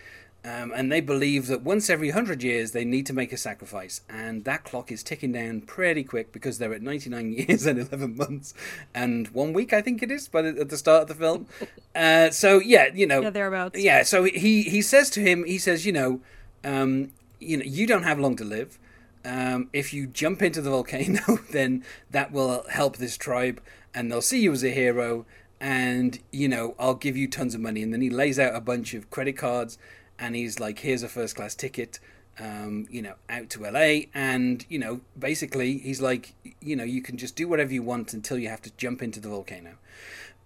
[0.42, 4.00] Um, and they believe that once every hundred years they need to make a sacrifice,
[4.09, 8.16] and that clock is ticking down pretty quick because they're at 99 years and 11
[8.16, 8.55] months
[8.94, 11.46] and one week, I think it is, by the, at the start of the film.
[11.92, 13.76] Uh, so yeah, you know, Yeah, thereabouts.
[13.79, 16.20] yeah, so he he says to him, he says, you know,
[16.62, 18.79] um, you know, you don't have long to live.
[19.24, 23.61] Um, if you jump into the volcano, then that will help this tribe,
[23.92, 25.26] and they'll see you as a hero.
[25.61, 27.83] And you know, I'll give you tons of money.
[27.83, 29.76] And then he lays out a bunch of credit cards,
[30.20, 31.98] and he's like, "Here's a first class ticket."
[32.38, 37.02] Um, you know, out to LA, and you know, basically, he's like, you know, you
[37.02, 39.72] can just do whatever you want until you have to jump into the volcano.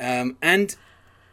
[0.00, 0.74] Um, and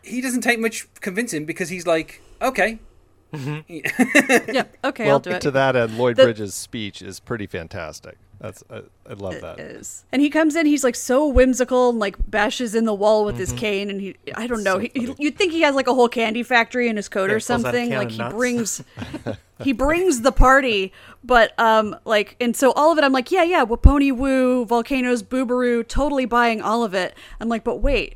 [0.03, 2.79] he doesn't take much convincing because he's like, okay,
[3.33, 4.75] yep.
[4.83, 5.41] Okay, well, I'll do it.
[5.41, 8.17] to that end, Lloyd The- Bridges' speech is pretty fantastic.
[8.41, 9.59] That's I, I love that.
[9.59, 10.03] is.
[10.11, 13.35] And he comes in, he's like so whimsical and like bashes in the wall with
[13.35, 13.39] Mm-hmm.
[13.41, 13.89] his cane.
[13.91, 16.41] And he, I don't know, he, he- you'd think he has like a whole candy
[16.41, 17.89] factory in his coat Yeah, or pulls out a something.
[17.91, 18.83] Like he brings,
[19.61, 20.91] he brings the party.
[21.23, 25.21] But um, like, and so all of it, I'm like, yeah, yeah, Waponi Woo, Volcanoes,
[25.21, 27.15] Boobaroo, totally buying all of it.
[27.39, 28.15] I'm like, but wait.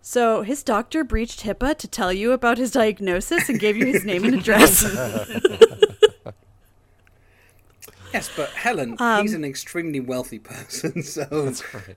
[0.00, 4.04] So his doctor breached HIPAA to tell you about his diagnosis and gave you his
[4.04, 4.84] name and address.
[8.12, 11.52] yes, but Helen, Um, he's an extremely wealthy person, so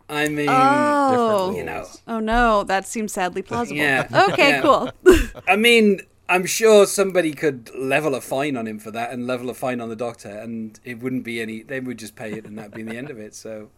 [0.09, 3.77] I mean, oh, you know, oh no, that seems sadly plausible.
[3.81, 4.61] Yeah, Okay, yeah.
[4.61, 4.91] cool.
[5.47, 9.49] I mean, I'm sure somebody could level a fine on him for that, and level
[9.49, 11.63] a fine on the doctor, and it wouldn't be any.
[11.63, 13.35] They would just pay it, and that'd be the end of it.
[13.35, 13.69] So,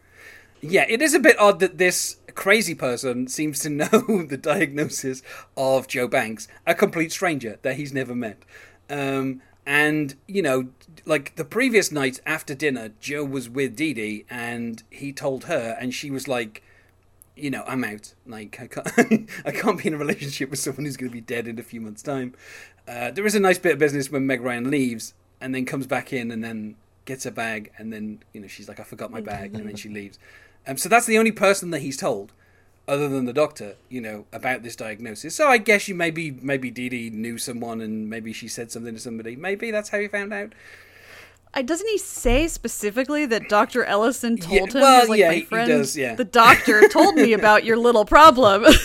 [0.61, 5.21] yeah, it is a bit odd that this crazy person seems to know the diagnosis
[5.57, 8.43] of Joe Banks, a complete stranger that he's never met.
[8.89, 10.69] Um, and you know,
[11.05, 15.77] like the previous night after dinner, Joe was with Dee Dee, and he told her,
[15.79, 16.63] and she was like,
[17.35, 18.13] you know, I'm out.
[18.25, 21.21] Like, I can't, I can't be in a relationship with someone who's going to be
[21.21, 22.33] dead in a few months' time.
[22.87, 25.87] Uh, there is a nice bit of business when Meg Ryan leaves and then comes
[25.87, 26.75] back in, and then
[27.05, 29.75] gets her bag, and then you know she's like, "I forgot my bag," and then
[29.75, 30.19] she leaves.
[30.67, 32.33] Um, so that's the only person that he's told,
[32.87, 35.35] other than the doctor, you know, about this diagnosis.
[35.35, 38.93] So I guess you maybe maybe Dee Dee knew someone, and maybe she said something
[38.93, 39.35] to somebody.
[39.35, 40.53] Maybe that's how he found out.
[41.63, 43.85] Doesn't he say specifically that Dr.
[43.85, 44.81] Ellison told Yeah, him?
[44.81, 46.15] well, like, yeah, my he- he does, yeah.
[46.15, 48.65] The doctor told me about your little problem.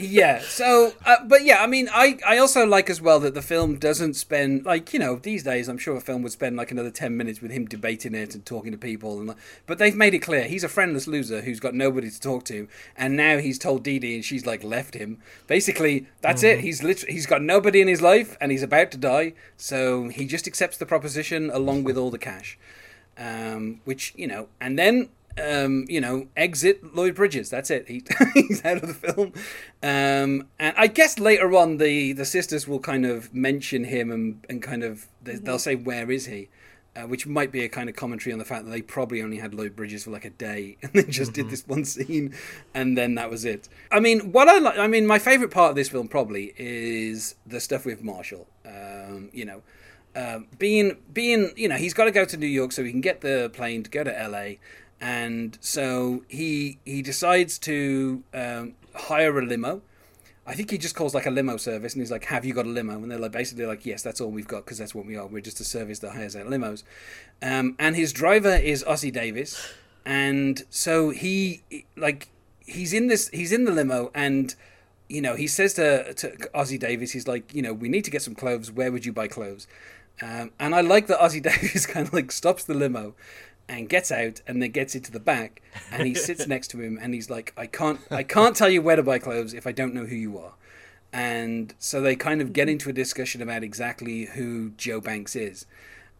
[0.00, 3.42] yeah so uh, but yeah i mean i i also like as well that the
[3.42, 6.70] film doesn't spend like you know these days i'm sure a film would spend like
[6.70, 9.34] another 10 minutes with him debating it and talking to people and
[9.66, 12.68] but they've made it clear he's a friendless loser who's got nobody to talk to
[12.96, 15.18] and now he's told Dee Dee and she's like left him.
[15.46, 18.98] Basically that's it he's literally he's got nobody in his life and he's about to
[18.98, 22.58] die so he just accepts the proposition along with all the cash
[23.18, 25.08] um, which you know, and then
[25.40, 27.50] um, you know, exit Lloyd Bridges.
[27.50, 27.88] That's it.
[27.88, 29.32] He, he's out of the film.
[29.82, 34.44] Um, and I guess later on, the the sisters will kind of mention him and
[34.48, 36.48] and kind of they, they'll say, "Where is he?"
[36.96, 39.36] Uh, which might be a kind of commentary on the fact that they probably only
[39.36, 42.34] had Lloyd Bridges for like a day and they just did this one scene
[42.74, 43.68] and then that was it.
[43.92, 47.36] I mean, what I like, I mean, my favorite part of this film probably is
[47.46, 48.48] the stuff with Marshall.
[48.66, 49.62] Um, you know,
[50.16, 53.00] um, being being you know he's got to go to New York so he can
[53.00, 54.56] get the plane to go to LA,
[55.00, 59.82] and so he he decides to um, hire a limo.
[60.46, 62.66] I think he just calls like a limo service, and he's like, "Have you got
[62.66, 65.06] a limo?" And they're like, basically like, "Yes, that's all we've got because that's what
[65.06, 65.26] we are.
[65.26, 66.82] We're just a service that hires out limos."
[67.42, 69.72] Um, and his driver is Ossie Davis,
[70.04, 71.62] and so he
[71.96, 72.28] like
[72.68, 74.54] he's in this he's in the limo and
[75.08, 78.10] you know he says to to Ossie Davis he's like you know we need to
[78.10, 79.66] get some clothes where would you buy clothes
[80.20, 83.14] um, and I like that Ossie Davis kind of like stops the limo
[83.68, 86.98] and gets out and then gets into the back and he sits next to him
[87.00, 89.72] and he's like I can't I can't tell you where to buy clothes if I
[89.72, 90.54] don't know who you are.
[91.12, 95.66] And so they kind of get into a discussion about exactly who Joe Banks is.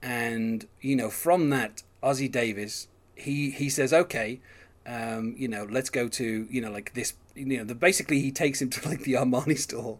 [0.02, 4.40] And you know from that Ossie Davis he he says okay
[4.86, 8.30] um, you know let's go to you know like this you know the, basically he
[8.30, 9.98] takes him to like the Armani store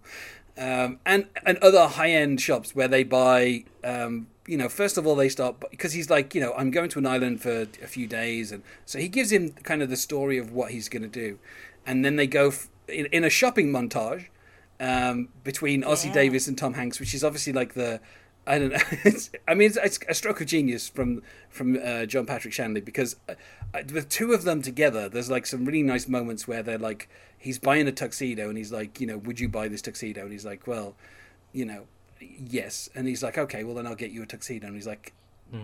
[0.59, 5.07] um, and and other high end shops where they buy um, you know first of
[5.07, 7.87] all they start because he's like you know I'm going to an island for a
[7.87, 11.03] few days and so he gives him kind of the story of what he's going
[11.03, 11.39] to do
[11.87, 14.27] and then they go f- in, in a shopping montage
[14.81, 18.01] um, between Ossie Davis and Tom Hanks, which is obviously like the
[18.47, 18.79] I don't know.
[19.05, 22.81] It's, I mean, it's, it's a stroke of genius from from uh, John Patrick Shanley
[22.81, 23.35] because uh,
[23.73, 27.59] the two of them together, there's like some really nice moments where they're like, he's
[27.59, 30.23] buying a tuxedo and he's like, you know, would you buy this tuxedo?
[30.23, 30.95] And he's like, well,
[31.53, 31.87] you know,
[32.21, 32.89] yes.
[32.95, 34.67] And he's like, okay, well then I'll get you a tuxedo.
[34.67, 35.13] And he's like,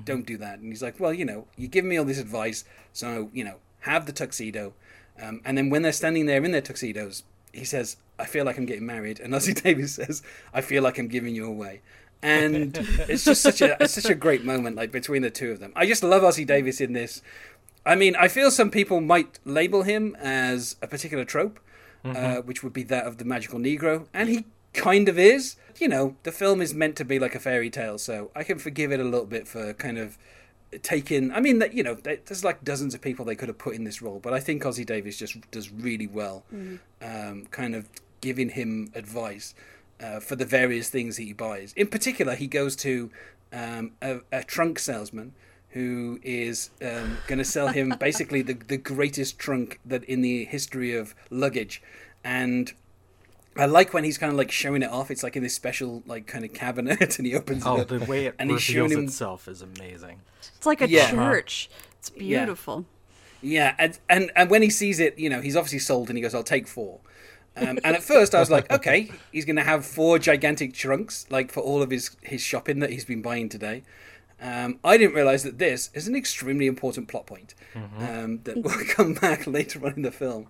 [0.04, 0.58] don't do that.
[0.58, 3.56] And he's like, well, you know, you give me all this advice, so you know,
[3.80, 4.72] have the tuxedo.
[5.20, 8.58] Um, and then when they're standing there in their tuxedos, he says, I feel like
[8.58, 9.20] I'm getting married.
[9.20, 11.82] And Ossie Davis says, I feel like I'm giving you away.
[12.22, 12.76] And
[13.08, 15.72] it's just such a it's such a great moment like between the two of them.
[15.76, 17.20] I just love Ossie Davis in this.
[17.86, 21.60] I mean, I feel some people might label him as a particular trope,
[22.04, 25.56] uh, which would be that of the magical Negro, and he kind of is.
[25.78, 28.58] You know, the film is meant to be like a fairy tale, so I can
[28.58, 30.18] forgive it a little bit for kind of
[30.82, 31.32] taking.
[31.32, 33.84] I mean, that you know, there's like dozens of people they could have put in
[33.84, 36.44] this role, but I think Ossie Davis just does really well,
[37.02, 37.88] um, kind of
[38.20, 39.54] giving him advice
[40.00, 41.72] uh, for the various things that he buys.
[41.76, 43.10] In particular, he goes to
[43.52, 45.32] um, a, a trunk salesman
[45.74, 50.44] who is um, going to sell him basically the, the greatest trunk that in the
[50.46, 51.82] history of luggage,
[52.24, 52.72] and
[53.56, 55.10] I like when he's kind of like showing it off.
[55.10, 57.88] It's like in this special like kind of cabinet, and he opens Oh, it up.
[57.88, 60.20] the way it and he's reveals showing him itself is amazing.
[60.56, 61.10] It's like a Yeah.
[61.10, 61.70] church.
[61.98, 62.86] It's beautiful.
[63.42, 66.22] Yeah, and, and and when he sees it, you know, he's obviously sold, and he
[66.22, 67.00] goes, "I'll take four.
[67.56, 71.26] Um, and at first, I was like, "Okay, he's going to have four gigantic trunks,
[71.30, 73.82] like for all of his his shopping that he's been buying today."
[74.44, 77.54] Um, I didn't realize that this is an extremely important plot point
[77.98, 80.48] um, that will come back later on in the film.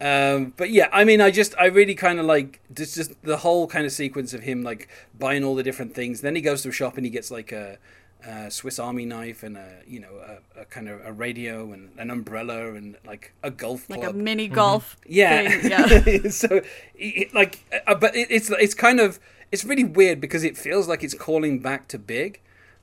[0.00, 3.38] Um, but yeah, I mean, I just, I really kind of like just, just the
[3.38, 6.20] whole kind of sequence of him like buying all the different things.
[6.20, 7.78] Then he goes to a shop and he gets like a,
[8.24, 11.90] a Swiss Army knife and a, you know, a, a kind of a radio and
[11.98, 14.00] an umbrella and like a golf club.
[14.00, 14.96] Like a mini golf.
[15.06, 15.70] Yeah, thing,
[16.24, 16.30] yeah.
[16.30, 16.64] so it,
[16.96, 19.18] it- like, uh, but it, it's it's kind of
[19.50, 22.40] it's really weird because it feels like it's calling back to Big,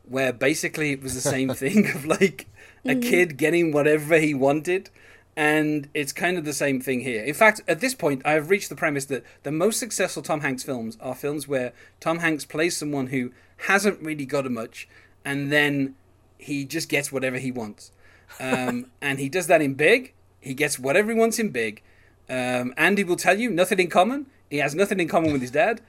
[0.10, 2.48] where basically it was the same thing of like
[2.86, 4.90] a kid getting whatever he wanted.
[5.36, 7.24] And it's kind of the same thing here.
[7.24, 10.42] In fact, at this point, I have reached the premise that the most successful Tom
[10.42, 13.32] Hanks films are films where Tom Hanks plays someone who
[13.68, 14.90] hasn't really got much,
[15.24, 15.96] and then
[16.38, 17.92] he just gets whatever he wants.
[18.40, 20.14] Um, and he does that in Big.
[20.42, 21.84] He gets whatever he wants in Big.
[22.30, 24.26] Um, Andy will tell you nothing in common.
[24.50, 25.82] He has nothing in common with his dad.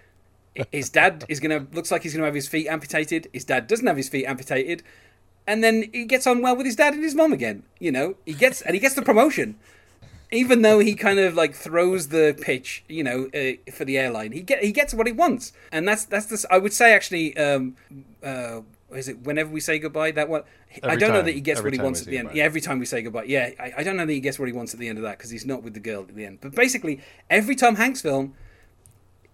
[0.73, 3.29] His dad is gonna looks like he's gonna have his feet amputated.
[3.33, 4.83] His dad doesn't have his feet amputated,
[5.47, 7.63] and then he gets on well with his dad and his mom again.
[7.79, 9.57] You know, he gets and he gets the promotion,
[10.33, 12.85] even though he kind of like throws the pitch.
[12.89, 16.05] You know, uh, for the airline, he get he gets what he wants, and that's
[16.05, 16.45] that's this.
[16.51, 17.77] I would say actually, um,
[18.23, 20.11] uh, is it whenever we say goodbye?
[20.11, 20.43] That one,
[20.83, 22.29] I don't know that he gets Every what he wants at the end.
[22.29, 22.39] goodbye.
[22.39, 23.25] Yeah, every time we say goodbye.
[23.25, 25.05] Yeah, I, I don't know that he gets what he wants at the end of
[25.05, 26.39] that because he's not with the girl at the end.
[26.41, 28.35] But basically, every Tom Hanks film,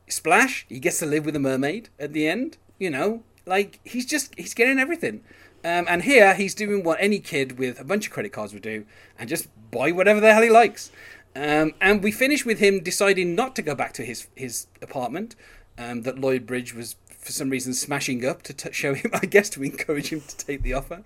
[0.09, 2.59] Splash, he gets to live with a mermaid at the end.
[2.78, 5.22] You know, like he's just he's getting everything.
[5.64, 8.62] Um, and here he's doing what any kid with a bunch of credit cards would
[8.62, 8.84] do,
[9.18, 10.90] and just buy whatever the hell he likes.
[11.34, 15.34] Um, and we finish with him deciding not to go back to his his apartment
[15.78, 16.96] um, that Lloyd Bridge was
[17.27, 20.37] for some reason smashing up to t- show him, I guess, to encourage him to
[20.37, 21.03] take the offer.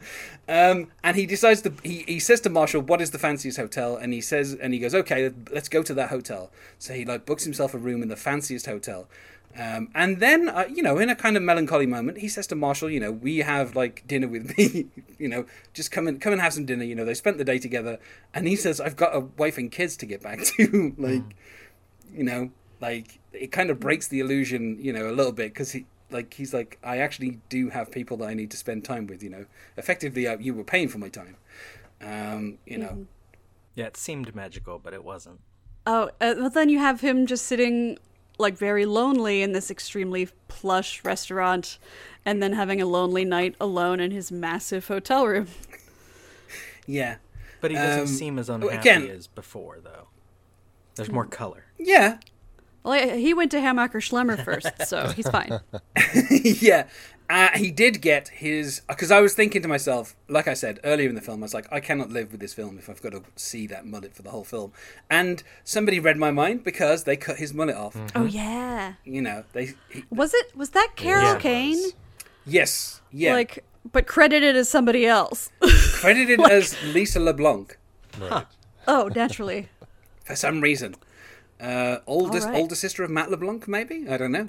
[0.47, 3.97] Um, and he decides to he, he says to Marshall, "What is the fanciest hotel?"
[3.97, 7.25] And he says, and he goes, "Okay, let's go to that hotel." So he like
[7.25, 9.09] books himself a room in the fanciest hotel.
[9.59, 12.55] Um, and then, uh, you know, in a kind of melancholy moment, he says to
[12.55, 14.87] Marshall, "You know, we have like dinner with me.
[15.19, 16.85] you know, just come and come and have some dinner.
[16.85, 17.99] You know, they spent the day together."
[18.35, 21.25] And he says, "I've got a wife and kids to get back to." like,
[22.15, 22.51] you know,
[22.81, 26.35] like it kind of breaks the illusion, you know, a little bit because he, like,
[26.35, 29.31] he's like, "I actually do have people that I need to spend time with." You
[29.31, 29.45] know,
[29.77, 31.37] effectively, uh, you were paying for my time.
[32.01, 33.07] Um, you know,
[33.75, 35.41] Yeah, it seemed magical, but it wasn't.
[35.87, 37.99] Oh, uh, but then you have him just sitting
[38.39, 41.79] like very lonely in this extremely plush restaurant
[42.25, 45.47] and then having a lonely night alone in his massive hotel room.
[46.87, 47.17] yeah,
[47.61, 50.09] But he doesn't Um, seem as unhappy again- as before, though.
[50.95, 51.65] There's more color.
[51.79, 52.19] yeah,
[52.83, 55.61] Well, he went to Hammacher Schlemmer first, so he's fine.
[56.31, 56.87] yeah.
[57.29, 61.09] Uh, he did get his because I was thinking to myself, like I said earlier
[61.09, 63.13] in the film, I was like, I cannot live with this film if I've got
[63.13, 64.73] to see that mullet for the whole film.
[65.09, 67.97] And somebody read my mind because they cut his mullet off.
[68.17, 68.95] Oh yeah.
[69.05, 71.79] You know, they he, Was it was that Carol Yeah, Kane?
[72.45, 75.51] yes, yeah, Like but credited as somebody else.
[76.01, 77.79] credited as Lisa LeBlanc
[78.21, 78.45] Right.
[78.89, 79.69] oh, naturally.
[80.25, 80.97] for some reason.
[81.61, 82.61] Uh, oldest All right.
[82.61, 84.47] older sister of Matt LeBlanc, maybe I don't know.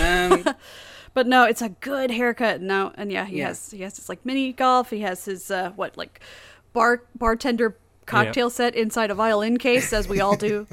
[0.02, 0.44] um,
[1.14, 3.48] But no, it's a good haircut now, and yeah, he Yeah.
[3.48, 4.88] has he has his like mini golf.
[4.90, 6.20] He has his uh, what like
[6.72, 7.76] bar bartender
[8.06, 10.66] cocktail set inside a violin case, as we all do.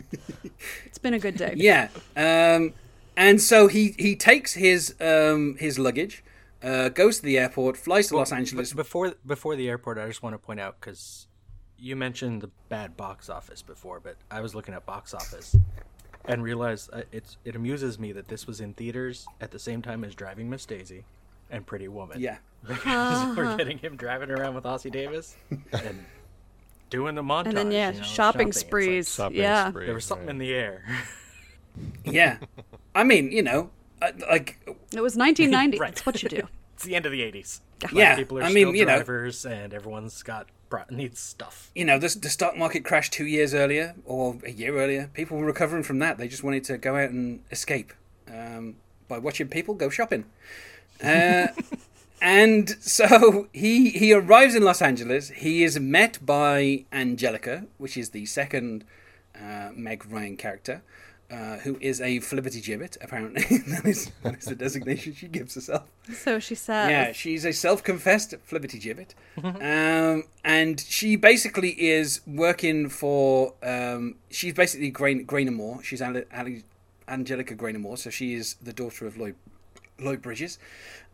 [0.86, 1.53] it's been a good day.
[1.57, 2.73] Yeah, um,
[3.17, 6.23] and so he he takes his um, his luggage,
[6.63, 8.71] uh, goes to the airport, flies to Los But Angeles.
[8.71, 11.27] before before the airport, I just want to point out because
[11.82, 15.55] you mentioned the bad box office before, but I was looking at box office
[16.25, 19.82] and realized uh, it's it amuses me that this was in theaters at the same
[19.82, 21.05] time as Driving Miss Daisy
[21.49, 22.19] and Pretty Woman.
[22.19, 25.36] Yeah, because we're getting him driving around with Ossie Davis
[25.71, 26.05] and
[26.89, 27.47] doing the montage.
[27.47, 29.13] And then yeah, you know, shopping It's like- sprees.
[29.15, 29.69] Shopping yeah.
[29.69, 30.34] spree, there was something right.
[30.34, 30.84] in the air.
[32.03, 32.38] yeah.
[32.95, 33.69] I mean, you know,
[34.01, 34.57] uh, like
[34.93, 35.77] It was 1990.
[35.80, 35.93] Right.
[35.95, 36.47] That's what you do.
[36.73, 37.61] it's the end of the '80s.
[37.80, 40.53] Black Yeah, people are I still mean, you know- drivers, and everyone's got pro-
[40.89, 41.72] needs stuff.
[41.76, 45.09] you know, the, the stock market crashed two years earlier or a year earlier.
[45.13, 46.17] People were recovering from that.
[46.17, 47.93] They just wanted to go out and escape
[48.28, 48.76] um,
[49.07, 50.26] by watching people go shopping.
[51.03, 51.47] Uh,
[52.22, 55.30] and so he he arrives in Los Angeles.
[55.30, 58.86] He is met by Angelica, which is the second
[59.36, 60.82] uh, Meg Ryan character.
[61.32, 62.97] Uh, who is a flippity gibbet?
[63.01, 65.84] Apparently, that is that is the designation she gives herself.
[66.11, 66.89] So she says.
[66.89, 69.13] Yeah, she's a self-confessed flippity gibbet,
[69.43, 73.53] um, and she basically is working for.
[73.61, 76.63] Um, she's basically Grain Grainer She's Ale- Ale-
[77.07, 79.36] Angelica Grainer so she is the daughter of Lloyd
[79.99, 80.57] Lloyd Bridges,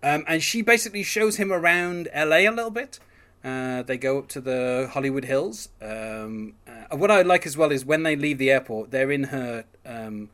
[0.02, 3.00] um, and she basically shows him around LA a little bit.
[3.46, 5.70] Uh, they go up to the Hollywood Hills.
[5.80, 9.26] Um, uh, what I like as well is when they leave the airport, they're in
[9.26, 10.30] her um,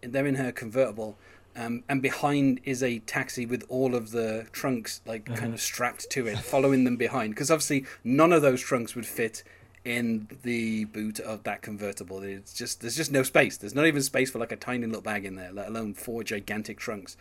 [0.00, 1.18] they're in her convertible,
[1.54, 6.08] um, and behind is a taxi with all of the trunks like kind of strapped
[6.10, 7.34] to it, following them behind.
[7.34, 9.42] Because obviously none of those trunks would fit
[9.84, 12.22] in the boot of that convertible.
[12.22, 13.58] It's just there's just no space.
[13.58, 16.24] There's not even space for like a tiny little bag in there, let alone four
[16.24, 17.18] gigantic trunks.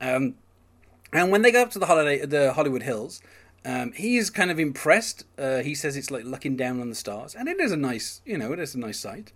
[0.00, 0.36] Um,
[1.12, 3.20] and when they go up to the holiday, the Hollywood Hills,
[3.64, 5.24] um, he is kind of impressed.
[5.38, 8.20] Uh, he says it's like looking down on the stars, and it is a nice,
[8.24, 9.32] you know, it is a nice sight.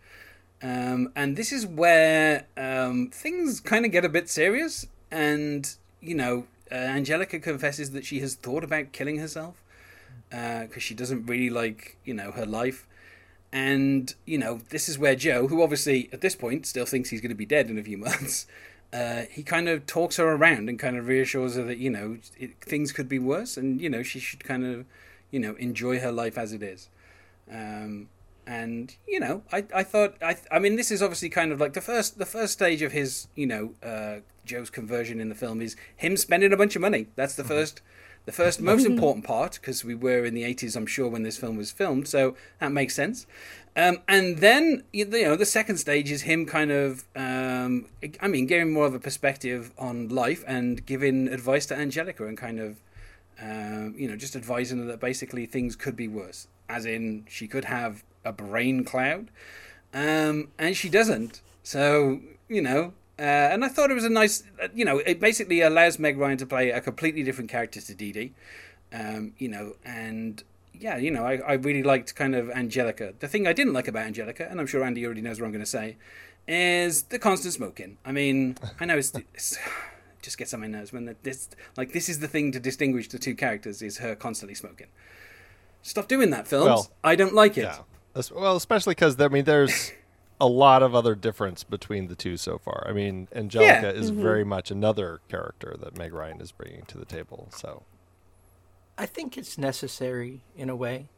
[0.63, 4.87] Um, and this is where um, things kind of get a bit serious.
[5.11, 9.63] And you know, uh, Angelica confesses that she has thought about killing herself
[10.31, 12.87] because she doesn't really like, you know, her life.
[13.53, 17.21] And you know, this is where Joe, who obviously at this point still thinks he's
[17.21, 18.47] going to be dead in a few months,
[18.93, 22.19] uh, he kind of talks her around and kind of reassures her that you know
[22.39, 24.87] it, things could be worse, and you know she should kind of,
[25.31, 26.89] you know, enjoy her life as it is.
[27.51, 28.09] Um,
[28.47, 31.73] and you know, I, I thought I I mean this is obviously kind of like
[31.73, 35.61] the first the first stage of his you know uh, Joe's conversion in the film
[35.61, 37.09] is him spending a bunch of money.
[37.17, 37.83] That's the first
[38.27, 41.39] The first most important part, because we were in the 80s, I'm sure, when this
[41.39, 43.25] film was filmed, so that makes sense.
[43.77, 47.87] Um, and then, you know, the second stage is him kind of, um,
[48.21, 52.39] I mean, giving more of a perspective on life and giving advice to Angelica and
[52.39, 52.77] kind of,
[53.39, 56.49] um, you know, just advising her that basically things could be worse.
[56.71, 59.31] As in, she could have a brain cloud,
[59.93, 61.43] um, and she doesn't.
[61.63, 63.23] So, you know, uh,
[63.53, 64.43] and I thought it was a nice,
[64.75, 68.13] you know, it basically allows Meg Ryan to play a completely different character to Dee
[68.13, 68.33] Dee,
[68.93, 70.43] um, you know, and
[70.81, 73.15] yeah, you know, I, I really liked kind of Angelica.
[73.19, 75.53] The thing I didn't like about Angelica, and I'm sure Andy already knows what I'm
[75.53, 75.97] going to say,
[76.49, 77.99] is the constant smoking.
[78.05, 79.61] I mean, I know it's, it's it
[80.23, 83.09] just gets on my nerves when the, this like this is the thing to distinguish
[83.09, 84.89] the two characters is her constantly smoking.
[85.83, 86.67] Stop doing that, films.
[86.67, 87.63] Well, I don't like it.
[87.63, 87.79] Yeah.
[88.35, 89.93] Well, especially because I mean, there's
[90.41, 92.87] a lot of other difference between the two so far.
[92.89, 94.01] I mean, Angelica Yeah.
[94.01, 94.23] is mm-hmm.
[94.23, 97.49] very much another character that Meg Ryan is bringing to the table.
[97.55, 97.83] So
[98.99, 101.09] I think it's necessary in a way,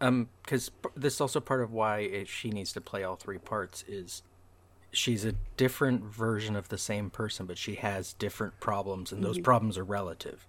[0.00, 3.38] um, because this is also part of why it, she needs to play all three
[3.38, 3.84] parts.
[3.88, 4.22] Is
[4.92, 9.38] she's a different version of the same person, but she has different problems, and those
[9.38, 10.46] problems are relative.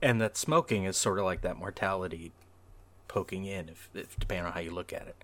[0.00, 2.32] And that smoking is sort of like that mortality
[3.08, 5.16] poking in, if, if depending on how you look at it.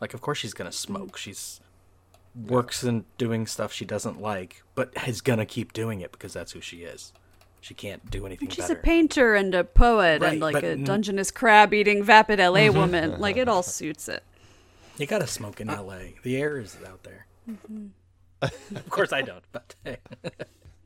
[0.00, 1.16] Like, of course she's gonna smoke.
[1.16, 1.60] She's
[2.34, 6.52] works and doing stuff she doesn't like, but is gonna keep doing it because that's
[6.52, 7.12] who she is.
[7.66, 8.78] She can't do anything She's better.
[8.78, 12.38] a painter and a poet Right, and like but a n- Dungeness crab eating vapid
[12.38, 12.78] LA mm-hmm.
[12.78, 13.16] woman.
[13.18, 14.22] Like it all suits it.
[14.98, 16.14] You gotta smoke in L.A.
[16.22, 17.26] The air is out there.
[17.50, 17.86] Mm-hmm.
[18.76, 19.42] of course, I don't.
[19.50, 19.96] But hey.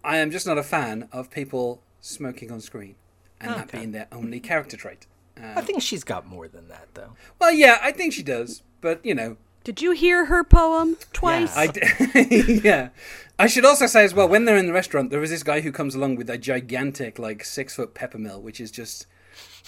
[0.03, 2.95] I am just not a fan of people smoking on screen
[3.43, 5.07] and that being their only character trait.
[5.37, 7.13] I uh, think she's got more than that, though.
[7.39, 11.57] Well, yeah, I think she does, but you know, Did you hear her poem twice?
[11.57, 12.91] I d- yeah.
[13.39, 15.61] I should also say as well, when they're in the restaurant, there is this guy
[15.61, 19.07] who comes along with a gigantic, like six foot peppermill, which is just.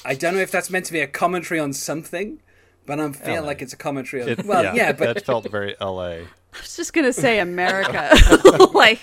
[0.05, 2.43] I don't know if that's meant to be a commentary on something,
[2.87, 3.47] but I feel LA.
[3.47, 4.29] like it's a commentary on.
[4.31, 6.23] it, well, yeah, yeah, but that felt very L.A.
[6.23, 8.15] I was just gonna say America.
[8.75, 9.01] like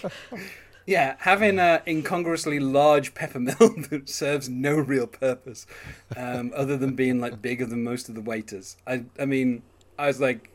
[0.86, 5.66] yeah, having a incongruously large peppermill that serves no real purpose,
[6.18, 8.76] um, other than being like bigger than most of the waiters.
[8.88, 9.62] I, I mean,
[9.98, 10.50] I was like,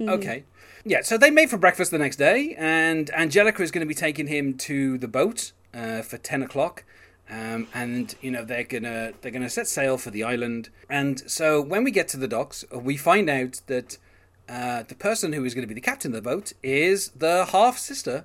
[0.00, 0.44] okay.
[0.84, 3.94] Yeah, so they made for breakfast the next day, and Angelica is going to be
[3.94, 6.84] taking him to the boat uh, for ten o'clock,
[7.28, 10.70] um, and you know they're gonna they're gonna set sail for the island.
[10.88, 13.98] And so when we get to the docks, we find out that
[14.48, 17.46] uh, the person who is going to be the captain of the boat is the
[17.52, 18.24] half sister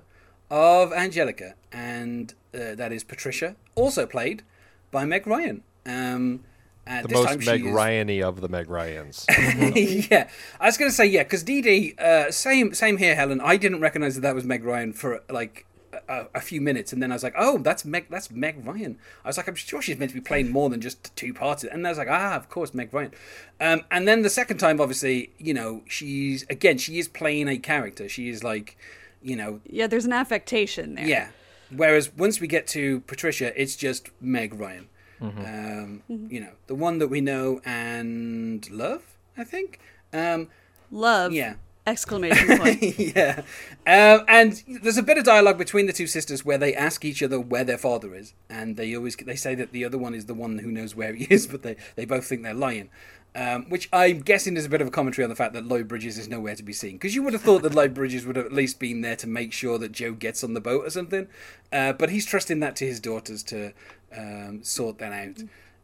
[0.50, 4.42] of Angelica, and uh, that is Patricia, also played
[4.90, 5.62] by Meg Ryan.
[5.84, 6.44] Um,
[6.86, 9.26] and The most Meg is- Ryan-y of the Meg Ryans.
[9.30, 10.28] yeah,
[10.60, 13.40] I was going to say yeah, because Dee Dee, uh, same same here, Helen.
[13.40, 15.66] I didn't recognize that that was Meg Ryan for like
[16.08, 18.98] a, a few minutes, and then I was like, oh, that's Meg, that's Meg Ryan.
[19.24, 21.64] I was like, I'm sure she's meant to be playing more than just two parts,
[21.64, 23.12] and I was like, ah, of course, Meg Ryan.
[23.60, 27.58] Um, and then the second time, obviously, you know, she's again, she is playing a
[27.58, 28.08] character.
[28.08, 28.76] She is like,
[29.22, 31.06] you know, yeah, there's an affectation there.
[31.06, 31.28] yeah.
[31.74, 34.86] Whereas once we get to Patricia, it's just Meg Ryan.
[35.20, 39.02] Um, You know, the one that we know and love,
[39.36, 39.78] I think.
[40.12, 40.48] Um,
[40.90, 41.32] Love.
[41.32, 41.54] yeah.
[41.86, 42.82] Exclamation point.
[42.98, 43.42] yeah.
[43.86, 47.22] Um, and there's a bit of dialogue between the two sisters where they ask each
[47.22, 50.26] other where their father is, and they always they say that the other one is
[50.26, 52.90] the one who knows where he is, but they they both think they're lying.
[53.36, 55.86] Um, which I'm guessing is a bit of a commentary on the fact that Lloyd
[55.88, 56.92] Bridges is nowhere to be seen.
[56.92, 59.26] Because you would have thought that Lloyd Bridges would have at least been there to
[59.26, 61.28] make sure that Joe gets on the boat or something.
[61.70, 63.74] Uh, but he's trusting that to his daughters to
[64.16, 65.42] um, sort that out.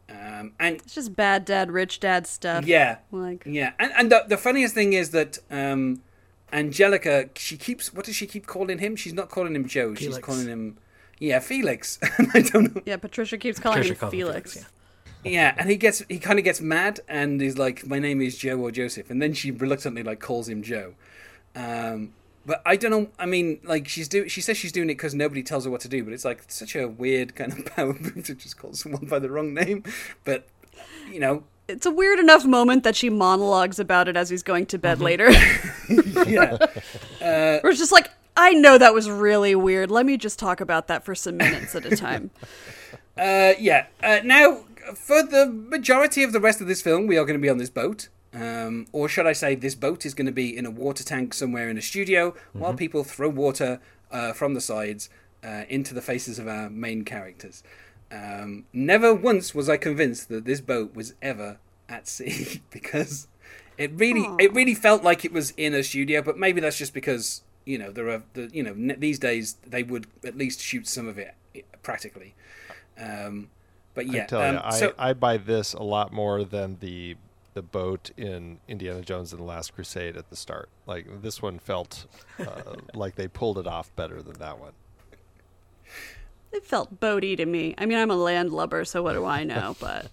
[0.09, 2.65] Um, and it's just bad dad, rich dad stuff.
[2.65, 6.01] yeah, Like yeah, and and the, the funniest thing is that um,
[6.51, 8.95] Angelica, she keeps what does she keep calling him?
[8.95, 9.95] She's not calling him Joe.
[9.95, 10.77] She's calling him
[11.19, 11.99] yeah Felix.
[12.33, 12.81] I don't know.
[12.85, 14.53] yeah, Patricia keeps calling Patricia him calls him Felix.
[14.53, 14.71] Felix,
[15.23, 18.37] Yeah, and he gets he kind of gets mad and he's like, "My name is
[18.37, 20.95] Joe or Joseph," and then she reluctantly like calls him Joe.
[21.55, 22.13] Um,
[22.45, 23.07] but I don't know.
[23.17, 25.81] I mean, like she's do she says she's doing it because nobody tells her what
[25.81, 28.73] to do, but it's like such a weird kind of power move to just call
[28.73, 29.83] someone by the wrong name.
[30.23, 30.47] But
[31.11, 34.65] you know, It's a weird enough moment that she monologues about it as he's going
[34.67, 35.31] to bed later.
[36.27, 36.57] yeah.
[37.19, 39.91] Where it's just like, I know that was really weird.
[39.91, 42.31] Let me just talk about that for some minutes at a time.
[43.17, 43.85] Uh, yeah.
[44.01, 44.63] Uh, now,
[44.95, 47.57] for the majority of the rest of this film, we are going to be on
[47.57, 48.09] this boat.
[48.33, 51.33] Um, or should I say, this boat is going to be in a water tank
[51.33, 53.79] somewhere in a studio while people throw water
[54.11, 55.09] uh, from the sides
[55.43, 57.63] uh, into the faces of our main characters.
[58.11, 61.57] Um, never once was I convinced that this boat was ever
[61.89, 63.27] at sea because
[63.77, 66.21] it really, it really felt like it was in a studio.
[66.21, 69.57] But maybe that's just because you know there are the you know n- these days
[69.65, 71.35] they would at least shoot some of it
[71.81, 72.35] practically.
[72.97, 73.49] Um,
[73.93, 76.77] But I yeah, tell um, you, I, so I buy this a lot more than
[76.79, 77.15] the
[77.53, 80.69] the boat in Indiana Jones and the Last Crusade at the start.
[80.85, 82.05] Like this one felt
[82.39, 84.73] uh, like they pulled it off better than that one.
[86.51, 87.73] It felt boaty to me.
[87.77, 89.75] I mean, I'm a landlubber, so what do I know?
[89.81, 90.07] But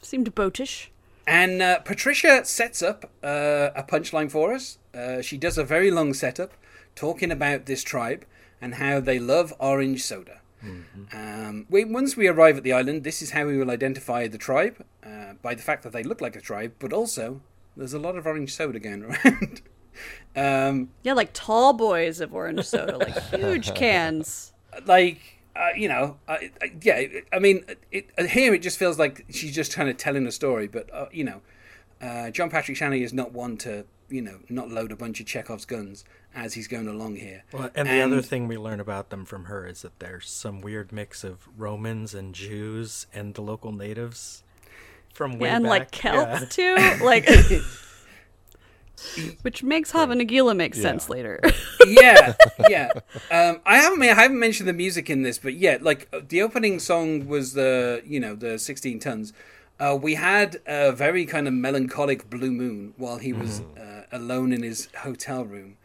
[0.00, 0.88] seemed boatish.
[1.26, 4.78] And uh, Patricia sets up uh, a punchline for us.
[4.94, 6.52] Uh, she does a very long setup
[6.94, 8.24] talking about this tribe
[8.60, 10.40] and how they love orange soda.
[11.12, 14.38] Um, we, once we arrive at the island, this is how we will identify the
[14.38, 17.40] tribe uh, by the fact that they look like a tribe, but also
[17.76, 19.62] there's a lot of orange soda going around.
[20.36, 24.52] um, Yeah, like tall boys of orange soda, like huge cans.
[24.86, 25.20] like
[25.56, 27.02] uh, you know, I, I, yeah.
[27.32, 30.32] I mean, it, uh, here it just feels like she's just kind of telling a
[30.32, 31.42] story, but uh, you know,
[32.00, 35.26] uh, John Patrick Shanley is not one to you know not load a bunch of
[35.26, 37.44] Chekhov's guns as he's going along here.
[37.52, 40.60] Well, and the other thing we learn about them from her is that there's some
[40.60, 44.42] weird mix of Romans and Jews and the local natives
[45.12, 45.70] from way and back.
[45.70, 46.96] like Celts Yeah.
[46.98, 47.28] too, like
[49.42, 51.12] which makes Hava Nagila make sense Yeah.
[51.14, 51.40] later.
[51.86, 52.34] yeah,
[52.68, 52.90] yeah.
[53.30, 56.42] Um, I haven't I haven't mentioned the music in this, but yeah, like uh, the
[56.42, 59.32] opening song was the you know the sixteen tons.
[59.80, 64.52] Uh, we had a very kind of melancholic blue moon while he was uh, alone
[64.52, 65.76] in his hotel room.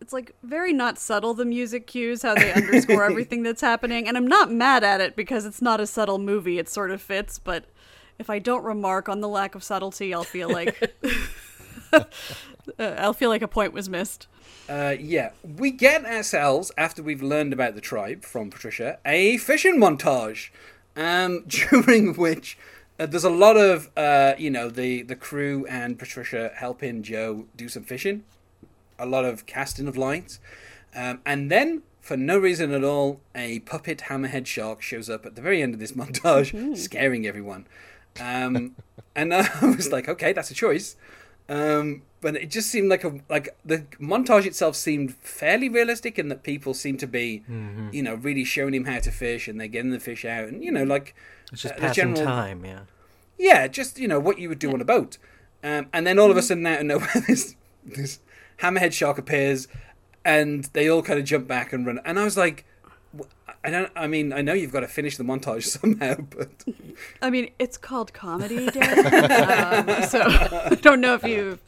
[0.00, 4.16] it's like very not subtle the music cues how they underscore everything that's happening and
[4.16, 7.38] i'm not mad at it because it's not a subtle movie it sort of fits
[7.38, 7.64] but
[8.18, 10.74] if i don't remark on the lack of subtlety i'll feel like
[11.92, 12.04] uh,
[12.78, 14.26] i'll feel like a point was missed
[14.68, 15.30] Uh, yeah,
[15.62, 20.50] we get ourselves after we've learned about the tribe from Patricia a fishing montage,
[20.96, 22.58] um, during which
[22.98, 27.46] uh, there's a lot of uh, you know the the crew and Patricia helping Joe
[27.56, 28.24] do some fishing,
[28.98, 30.40] a lot of casting of lines,
[30.94, 35.34] um, and then for no reason at all, a puppet hammerhead shark shows up at
[35.34, 37.66] the very end of this montage, scaring everyone.
[38.20, 38.76] Um,
[39.14, 40.96] and I was like, okay, that's a choice.
[41.48, 46.28] Um, but it just seemed like a like the montage itself seemed fairly realistic in
[46.28, 47.44] that people seem to be,
[47.92, 50.64] you know, really showing him how to fish and they're getting the fish out and
[50.64, 51.14] you know like
[51.52, 52.80] It's just uh, passing general- time, yeah.
[53.38, 55.18] yeah, just you know what you would do on a boat.
[55.62, 58.18] Um, and then all of a sudden, out of nowhere, this this
[58.60, 59.68] hammerhead shark appears,
[60.24, 62.00] and they all kind of jump back and run.
[62.04, 62.64] And I was like,
[63.66, 63.90] I don't.
[63.96, 66.48] I mean, I know you've got to finish the montage somehow, but
[67.20, 68.98] i mean it's called comedy Dan.
[69.88, 71.58] um, so i don't know if you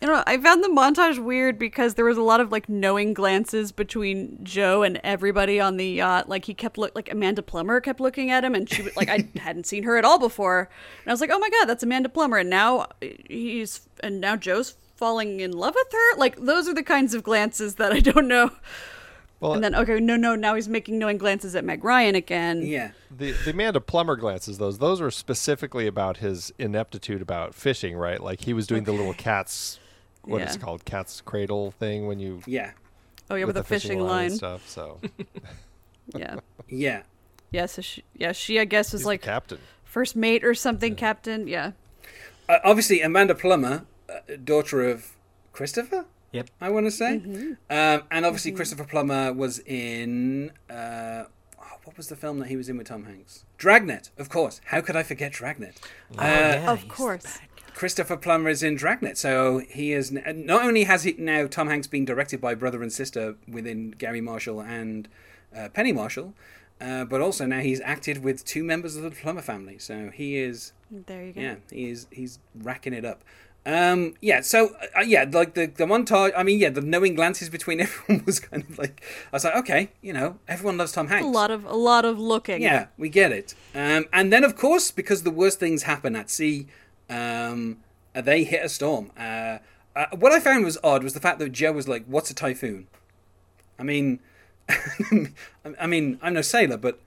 [0.00, 0.22] I know.
[0.26, 4.38] I found the montage weird because there was a lot of like knowing glances between
[4.42, 6.28] Joe and everybody on the yacht.
[6.28, 9.08] Like he kept look like Amanda Plummer kept looking at him, and she was like
[9.08, 10.68] I hadn't seen her at all before,
[11.02, 14.36] and I was like, oh my god, that's Amanda Plummer, and now he's and now
[14.36, 16.18] Joe's falling in love with her.
[16.18, 18.50] Like those are the kinds of glances that I don't know.
[19.44, 22.62] Well, And then okay, no, no, now he's making knowing glances at Meg Ryan again.
[22.62, 27.94] yeah, the the Amanda Plummer glances, those those were specifically about his ineptitude about fishing,
[27.94, 28.22] right?
[28.22, 29.78] Like he was doing the little cat's
[30.22, 30.54] what is Yeah.
[30.54, 32.70] it called cat's cradle thing when you yeah,
[33.30, 34.28] Oh yeah, with, the a fishing, line.
[34.28, 34.66] and stuff.
[34.66, 34.98] So
[36.16, 36.36] Yeah,
[36.68, 37.02] yeah.
[37.50, 37.66] yeah.
[37.66, 39.58] So she, yeah, she I guess was he's like captain.
[39.84, 41.46] first mate or something, captain.
[41.48, 41.72] Yeah.
[42.48, 45.12] Uh, obviously, Amanda Plummer, uh, daughter of
[45.52, 46.06] Christopher.
[46.34, 46.50] Yep.
[46.60, 47.16] I want to say,
[47.70, 51.24] um, and obviously Christopher Plummer was in uh,
[51.60, 53.44] oh, what was the film that he was in with Tom Hanks?
[53.56, 54.60] Dragnet, of course.
[54.66, 55.80] How could I forget Dragnet?
[56.18, 57.38] Oh, Uh, yeah, of course.
[57.74, 61.86] Christopher Plummer is in Dragnet, so he is not only has he now Tom Hanks
[61.88, 65.08] been directed by brother and sister within Garry Marshall and
[65.56, 66.34] uh, Penny Marshall,
[66.80, 69.78] uh, but also now he's acted with two members of the Plummer family.
[69.78, 71.40] So he is There you go.
[71.40, 73.22] yeah, he's he's racking it up.
[73.66, 76.32] Um, yeah, so uh, yeah, like the the montage.
[76.36, 79.02] I mean, yeah, the knowing glances between everyone was kind of like
[79.32, 81.24] I was like, okay, you know, everyone loves Tom Hanks.
[81.24, 82.60] A lot of a lot of looking.
[82.60, 83.54] Yeah, we get it.
[83.74, 86.66] Um, and then, of course, because the worst things happen at sea,
[87.08, 87.78] um,
[88.14, 89.10] uh, they hit a storm.
[89.18, 89.58] Uh,
[89.96, 92.34] uh, what I found was odd was the fact that Joe was like, "What's a
[92.34, 92.86] typhoon?"
[93.78, 94.20] I mean,
[95.80, 97.00] I mean, I'm no sailor, but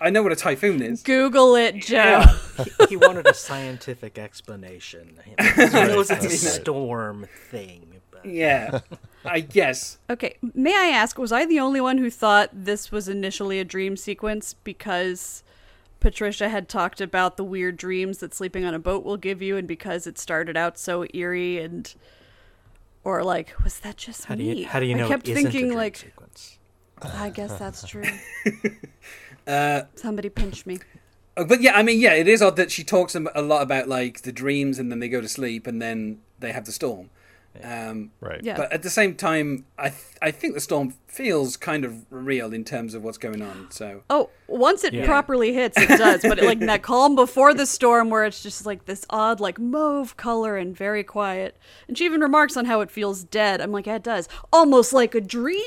[0.00, 1.02] I know what a typhoon is.
[1.02, 1.96] Google it, Joe.
[1.96, 2.36] Yeah.
[2.64, 5.18] he, he wanted a scientific explanation.
[5.26, 8.00] He knows it's a storm thing.
[8.10, 8.80] But Yeah,
[9.24, 9.98] I guess.
[10.08, 13.64] Okay, may I ask, was I the only one who thought this was initially a
[13.64, 15.42] dream sequence because
[16.00, 19.56] Patricia had talked about the weird dreams that sleeping on a boat will give you,
[19.56, 21.94] and because it started out so eerie and.
[23.04, 24.60] Or like, was that just how do me?
[24.60, 26.58] you how do you know I kept it isn't a thinking dream like, sequence?
[27.02, 28.04] I guess that's true.
[29.46, 30.78] Uh, Somebody pinch me.
[31.36, 33.62] Uh, But yeah, I mean, yeah, it is odd that she talks a a lot
[33.62, 36.72] about like the dreams, and then they go to sleep, and then they have the
[36.72, 37.10] storm.
[37.62, 38.40] Um, Right.
[38.42, 38.56] Yeah.
[38.56, 42.52] But at the same time, I th- I think the storm feels kind of real
[42.54, 43.66] in terms of what's going on.
[43.70, 45.04] So Oh, once it Yeah.
[45.04, 46.22] properly hits, it does.
[46.22, 50.16] But like that calm before the storm, where it's just like this odd, like mauve
[50.16, 51.58] color and very quiet.
[51.88, 53.60] And she even remarks on how it feels dead.
[53.60, 55.62] I'm like, yeah, it does, almost like a dream.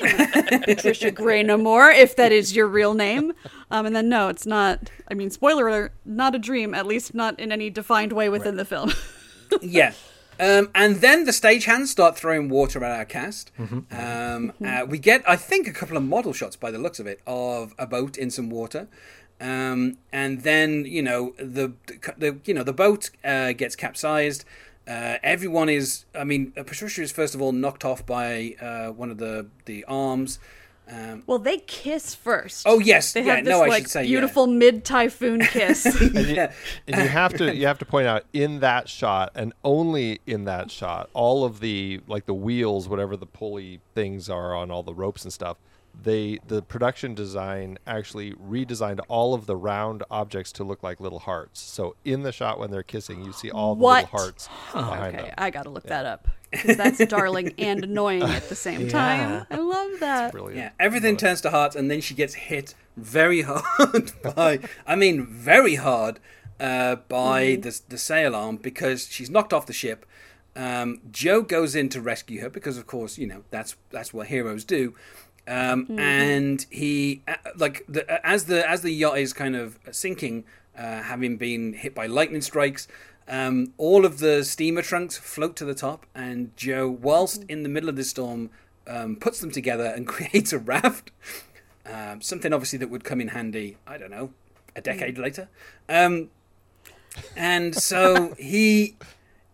[0.64, 3.32] Patricia Graynamore, if that is your real name.
[3.70, 4.90] Um, and then no, it's not.
[5.08, 6.74] I mean, spoiler alert, not a dream.
[6.74, 8.92] At least not in any defined way within the film.
[9.62, 9.92] yeah.
[10.38, 13.50] Um, and then the stagehands start throwing water at our cast.
[13.90, 17.06] Um, uh, we get, I think, a couple of model shots by the looks of
[17.06, 18.88] it of a boat in some water.
[19.40, 21.72] Um, and then you know the,
[22.16, 24.44] the you know the boat uh, gets capsized.
[24.88, 28.92] Uh, everyone is, I mean, uh, Patricia is first of all knocked off by uh,
[28.92, 30.38] one of the the arms.
[30.88, 32.62] Um, well, they kiss first.
[32.66, 33.12] Oh, yes.
[33.12, 34.06] they Yeah, have this no, I like should say, yeah.
[34.08, 35.84] beautiful mid typhoon kiss.
[35.84, 36.36] And you,
[36.86, 40.44] and you have to you have to point out in that shot and only in
[40.44, 44.82] that shot all of the like the wheels whatever the pulley things are on all
[44.84, 45.56] the ropes and stuff
[46.00, 51.18] they the production design actually redesigned all of the round objects to look like little
[51.20, 54.04] hearts so in the shot when they're kissing you see all the What?
[54.04, 58.22] little hearts behind Okay, them I gotta look that up because that's darling and annoying
[58.22, 58.88] at the same Yeah.
[58.88, 59.46] time.
[59.50, 60.32] I love that.
[60.32, 64.96] brilliant Yeah, everything turns to hearts, and then she gets hit very hard by, I
[64.96, 66.18] mean, very hard
[66.58, 70.06] uh, by the, the sail arm because she's knocked off the ship.
[70.54, 74.28] Um, Joe goes in to rescue her because, of course, you know that's that's what
[74.28, 74.94] heroes do.
[75.48, 79.78] Um, And he, uh, like, the, uh, as the as the yacht is kind of
[79.92, 80.44] sinking,
[80.76, 82.88] uh, having been hit by lightning strikes,
[83.28, 87.68] um, all of the steamer trunks float to the top, and Joe, whilst in the
[87.68, 88.50] middle of the storm,
[88.86, 91.10] um, puts them together and creates a raft.
[91.84, 94.30] Um, something obviously that would come in handy, I don't know,
[94.74, 95.48] a decade later.
[95.88, 96.30] Um,
[97.36, 98.96] and so he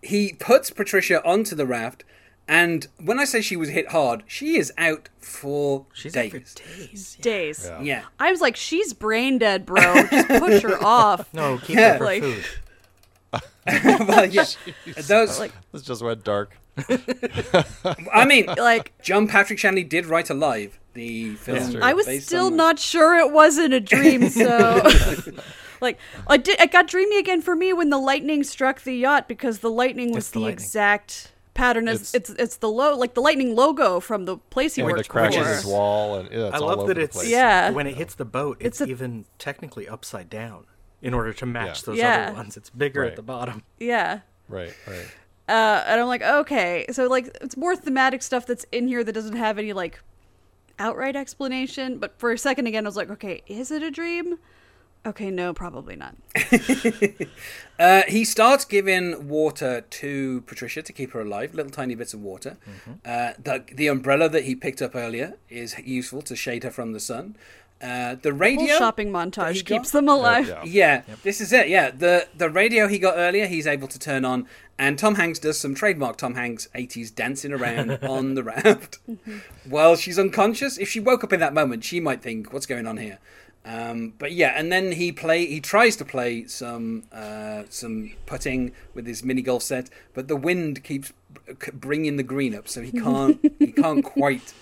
[0.03, 2.05] he puts Patricia onto the raft,
[2.49, 6.35] and when I say she was hit hard, she is out for She's days.
[6.35, 6.59] out for
[6.89, 7.17] days.
[7.21, 7.67] Days.
[7.71, 7.81] Yeah.
[7.83, 8.03] Yeah.
[8.19, 9.81] I was like, she's brain dead, bro.
[10.11, 11.33] Just push her off.
[11.33, 11.93] No, keep Yeah.
[11.93, 12.45] her for Like- food.
[13.85, 14.45] well, yeah.
[15.07, 16.57] Those, Like, this just went dark
[18.13, 21.73] I mean, like John Patrick Shanley did write Alive, the film.
[21.73, 21.81] true.
[21.83, 24.29] I was still on- not sure it wasn't a dream.
[24.31, 24.83] So,
[25.81, 26.59] like, I did.
[26.61, 30.13] It got dreamy again for me when the lightning struck the yacht because the lightning
[30.15, 30.53] was It's the, the lightning.
[30.65, 34.75] exact pattern as It's- it's it's, the low like the lightning logo from the place
[34.77, 35.55] he and the worked cracks in before.
[35.55, 37.29] his wall and yeah, it's I all love over that it's place.
[37.29, 37.69] Yeah.
[37.71, 40.65] when it hits the boat, it's, It's a- even technically upside down
[41.03, 41.87] in order to match Yeah.
[41.87, 42.25] those Yeah.
[42.29, 42.57] other ones.
[42.57, 43.11] It's bigger Right.
[43.11, 43.63] at the bottom.
[43.79, 44.21] Yeah.
[44.49, 45.07] right right
[45.49, 49.13] Uh, and I'm like, okay, so like it's more thematic stuff that's in here that
[49.13, 50.01] doesn't have any like
[50.79, 51.99] outright explanation.
[51.99, 54.39] But for a second again, I was like, okay, is it a dream?
[55.05, 56.15] Okay, no, probably not.
[57.79, 62.21] Uh, he starts giving water to Patricia to keep her alive, little tiny bits of
[62.23, 62.57] water.
[63.05, 66.93] Uh, the, the umbrella that he picked up earlier is useful to shade her from
[66.93, 67.35] the sun.
[67.83, 68.79] Uh, the Whole radio.
[68.79, 70.47] shopping he montage got- keeps them alive.
[70.49, 70.63] yeah.
[70.65, 71.69] Yeah, this is it.
[71.69, 74.47] Yeah, the the radio he got earlier, he's able to turn on,
[74.79, 78.99] and Tom Hanks does some trademark Tom Hanks '80s dancing around on the raft
[79.69, 80.79] while she's unconscious.
[80.79, 83.19] If she woke up in that moment, she might think, "What's going on here?"
[83.65, 88.73] Um, but yeah, and then he play he tries to play some uh, some putting
[88.95, 91.13] with his mini golf set, but the wind keeps
[91.47, 94.53] b- bringing the green up, so he can't he can't quite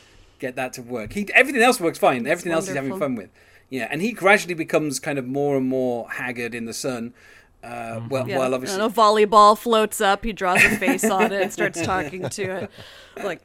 [0.40, 1.12] get that to work.
[1.12, 2.26] He everything else works fine.
[2.26, 3.30] Everything else he's having fun with.
[3.68, 7.14] Yeah, and he gradually becomes kind of more and more haggard in the sun.
[7.62, 10.24] Uh, well, Yeah, while obviously, and a volleyball floats up.
[10.24, 12.70] He draws a face on it and starts talking to it.
[13.22, 13.42] Like,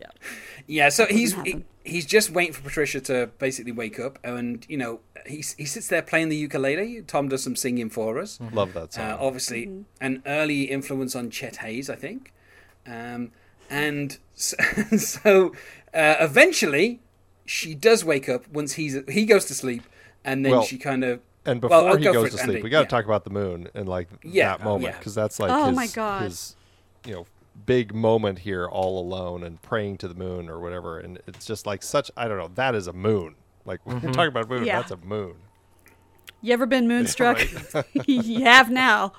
[0.00, 0.06] yeah.
[0.66, 0.88] yeah.
[0.90, 5.00] So he's he, he's just waiting for Patricia to basically wake up, and you know
[5.26, 7.02] he he sits there playing the ukulele.
[7.02, 8.38] Tom does some singing for us.
[8.52, 9.82] love that song Uh, obviously, Mm-hmm.
[10.00, 12.32] an early influence on Chet Haze, I think.
[12.86, 13.32] Um,
[13.68, 14.56] and so,
[14.96, 15.52] so
[15.94, 17.00] uh, eventually,
[17.46, 19.82] she does wake up once he's he goes to sleep,
[20.24, 22.42] and then Well, she kind of And before I'll he go for goes it, to
[22.42, 22.62] sleep, Andy.
[22.62, 22.88] we got to Yeah.
[22.88, 24.98] talk about the moon and like Yeah, that moment yeah.
[24.98, 26.22] because that's like Oh his, my God.
[26.24, 26.56] his,
[27.06, 27.26] you know,
[27.66, 30.98] big moment here, all alone and praying to the moon or whatever.
[31.00, 32.10] And it's just like such.
[32.16, 32.50] I don't know.
[32.54, 33.34] That is a moon.
[33.64, 34.76] Like when you're talking about moon, Yeah.
[34.80, 35.34] that's a moon.
[36.42, 37.40] you ever been moonstruck?
[38.06, 39.12] you have now.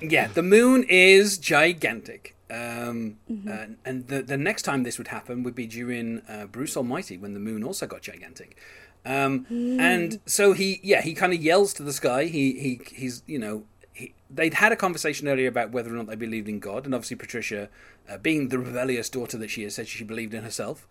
[0.00, 2.34] Yeah, the moon is gigantic.
[2.50, 3.48] Um, Mm-hmm.
[3.48, 7.18] uh, and the the next time this would happen would be during uh, Bruce Almighty
[7.18, 8.56] when the moon also got gigantic.
[9.04, 9.80] Um, Mm.
[9.80, 12.24] And so he, yeah, he kind of yells to the sky.
[12.24, 16.06] He he he's you know he, they'd had a conversation earlier about whether or not
[16.06, 17.68] they believed in God, and obviously Patricia,
[18.08, 20.86] uh, being the rebellious daughter that she is, said she believed in herself.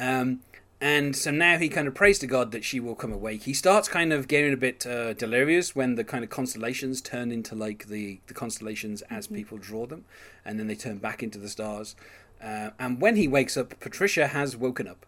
[0.00, 0.40] Um,
[0.80, 3.42] and so now he kind of prays to God that she will come awake.
[3.42, 7.32] He starts kind of getting a bit uh, delirious when the kind of constellations turn
[7.32, 10.04] into like the, the constellations as people draw them,
[10.44, 11.96] and then they turn back into the stars.
[12.40, 15.04] Uh, and when he wakes up, Patricia has woken up,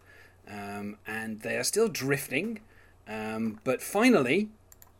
[0.49, 2.59] um, and they are still drifting.
[3.07, 4.49] Um, but finally,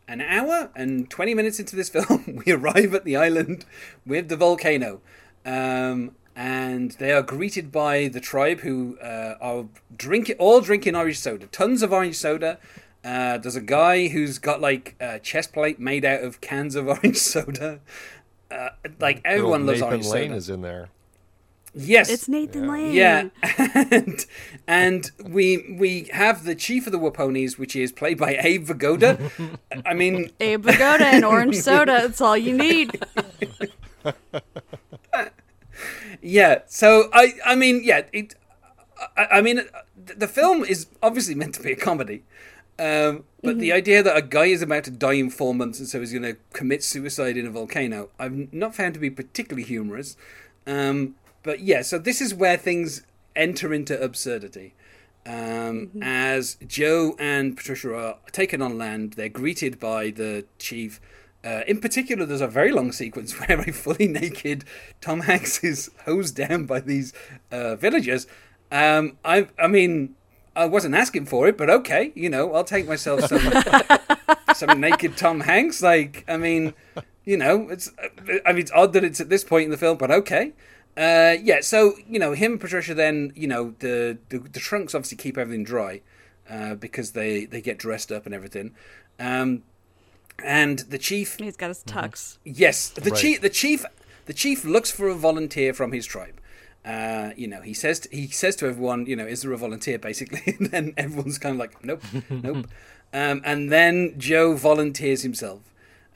[0.08, 3.66] an hour and 20 minutes into this film, we arrive at the island
[4.06, 5.02] with the volcano.
[5.44, 9.66] Um, and they are greeted by the tribe who uh, are
[9.96, 12.58] drinking, all drinking orange soda, tons of orange soda.
[13.04, 16.86] Uh, there's a guy who's got like a chest plate made out of cans of
[16.94, 17.80] orange soda.
[18.50, 18.68] Uh,
[19.00, 20.36] like everyone loves Nathan orange Lane soda.
[20.36, 20.88] is in there.
[21.74, 22.92] Yes, It's Nathan Lane.
[22.92, 23.28] yeah,
[23.90, 24.26] and,
[24.66, 29.58] and we we have the chief of the Waponies, which is played by Abe Vigoda.
[29.86, 31.92] I mean, Abe Vigoda and orange soda.
[32.02, 33.02] That's all you need.
[36.22, 36.60] Yeah.
[36.66, 38.02] So I I mean, yeah.
[38.12, 38.34] It.
[39.16, 39.62] I, I mean,
[39.96, 42.22] the film is obviously meant to be a comedy.
[42.78, 45.88] Um, but the idea that a guy is about to die in four months and
[45.88, 49.66] so he's going to commit suicide in a volcano, I've not found to be particularly
[49.66, 50.16] humorous.
[50.66, 53.02] Um, but yeah, so this is where things
[53.36, 54.74] enter into absurdity.
[55.26, 61.00] Um, As Joe and Patricia are taken on land, they're greeted by the chief.
[61.44, 64.64] Uh, in particular, there's a very long sequence where a fully naked
[65.00, 67.12] Tom Hanks is hosed down by these
[67.50, 68.26] uh, villagers.
[68.70, 70.14] Um, I, I mean,
[70.54, 73.52] I wasn't asking for it, but okay, you know, I'll take myself some
[74.54, 75.82] some naked Tom Hanks.
[75.82, 76.74] Like, I mean,
[77.24, 77.90] you know, it's
[78.46, 80.52] I mean, it's odd that it's at this point in the film, but okay.
[80.96, 82.92] Uh, yeah, so you know, him and Patricia.
[82.94, 86.02] Then you know, the the, the trunks obviously keep everything dry
[86.48, 88.74] uh, because they they get dressed up and everything.
[89.18, 89.62] Um,
[90.44, 92.38] and the chief He's got his tux.
[92.44, 93.20] Yes, the Right.
[93.20, 93.40] chief.
[93.40, 93.84] The chief.
[94.26, 96.34] The chief looks for a volunteer from his tribe.
[96.84, 99.98] Uh, you know, he says he says to everyone, you know, is there a volunteer?
[99.98, 102.66] Basically, and then everyone's kind of like, nope, nope.
[103.14, 105.60] Um, and then Joe volunteers himself,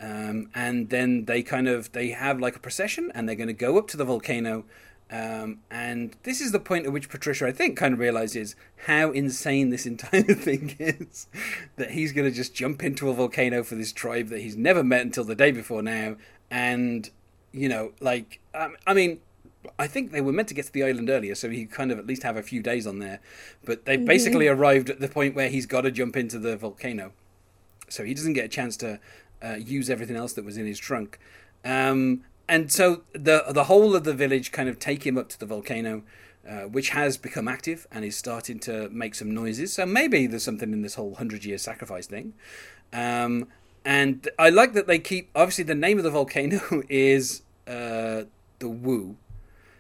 [0.00, 3.52] um, and then they kind of they have like a procession, and they're going to
[3.52, 4.64] go up to the volcano.
[5.10, 9.12] Um, and this is the point at which Patricia, I think, kind of realizes how
[9.12, 11.28] insane this entire thing is.
[11.76, 14.82] that he's going to just jump into a volcano for this tribe that he's never
[14.82, 16.16] met until the day before now.
[16.50, 17.08] And,
[17.52, 19.20] you know, like, um, I mean,
[19.78, 21.98] I think they were meant to get to the island earlier, so he kind of
[21.98, 23.20] at least have a few days on there.
[23.64, 27.12] But they basically arrived at the point where he's got to jump into the volcano.
[27.88, 29.00] So he doesn't get a chance to
[29.42, 31.18] uh, use everything else that was in his trunk.
[31.64, 35.38] Um, and so the the whole of the village kind of take him up to
[35.38, 36.02] the volcano,
[36.48, 39.72] uh, which has become active and is starting to make some noises.
[39.72, 42.34] So maybe there's something in this whole hundred year sacrifice thing.
[42.92, 43.48] Um,
[43.84, 48.24] and I like that they keep obviously the name of the volcano is uh,
[48.58, 49.16] the Woo.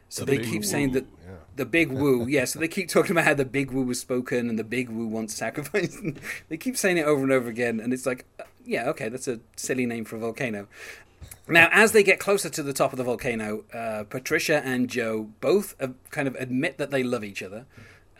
[0.08, 1.34] So The they keep saying that yeah.
[1.56, 2.44] the big woo, yeah.
[2.44, 5.06] So they keep talking about how the big woo was spoken and the big woo
[5.06, 6.00] wants sacrifice.
[6.48, 9.28] they keep saying it over and over again, and it's like, uh, yeah, okay, that's
[9.28, 10.68] a silly name for a volcano.
[11.48, 15.30] Now, as they get closer to the top of the volcano, uh, Patricia and Joe
[15.40, 17.66] both uh, kind of admit that they love each other.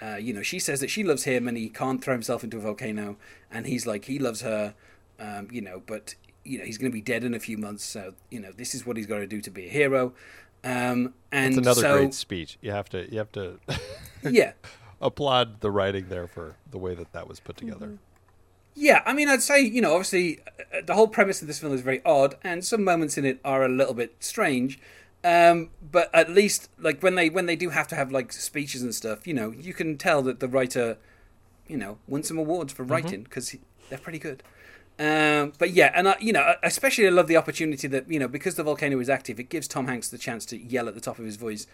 [0.01, 2.59] Uh, you know, she says that she loves him and he can't throw himself into
[2.59, 3.17] a volcano,
[3.51, 4.75] and he's like he loves her.
[5.19, 7.85] Um, you know, but you know he's going to be dead in a few months,
[7.85, 10.13] so you know this is what he's got to do to be a hero.
[10.63, 12.59] Um, and It's another so, great speech.
[12.61, 13.59] You have to you have to
[14.23, 14.53] yeah,
[15.01, 17.87] applaud the writing there for the way that that was put together.
[17.87, 17.97] Mm-hmm.
[18.79, 20.41] Yeah, I mean, I'd say, you know, obviously
[20.73, 23.41] uh, the whole premise of this film is very odd, and some moments in it
[23.43, 24.79] are a little bit strange.
[25.25, 28.83] Um, but at least, like when they when they do have to have like speeches
[28.83, 30.99] and stuff, you know, you can tell that the writer,
[31.67, 33.57] you know, won some awards for writing because
[33.89, 34.43] they're pretty good.
[34.99, 38.29] Um, but yeah, and I, you know, especially I love the opportunity that you know
[38.29, 41.01] because the volcano is active, it gives Tom Hanks the chance to yell at the
[41.01, 41.67] top of his voice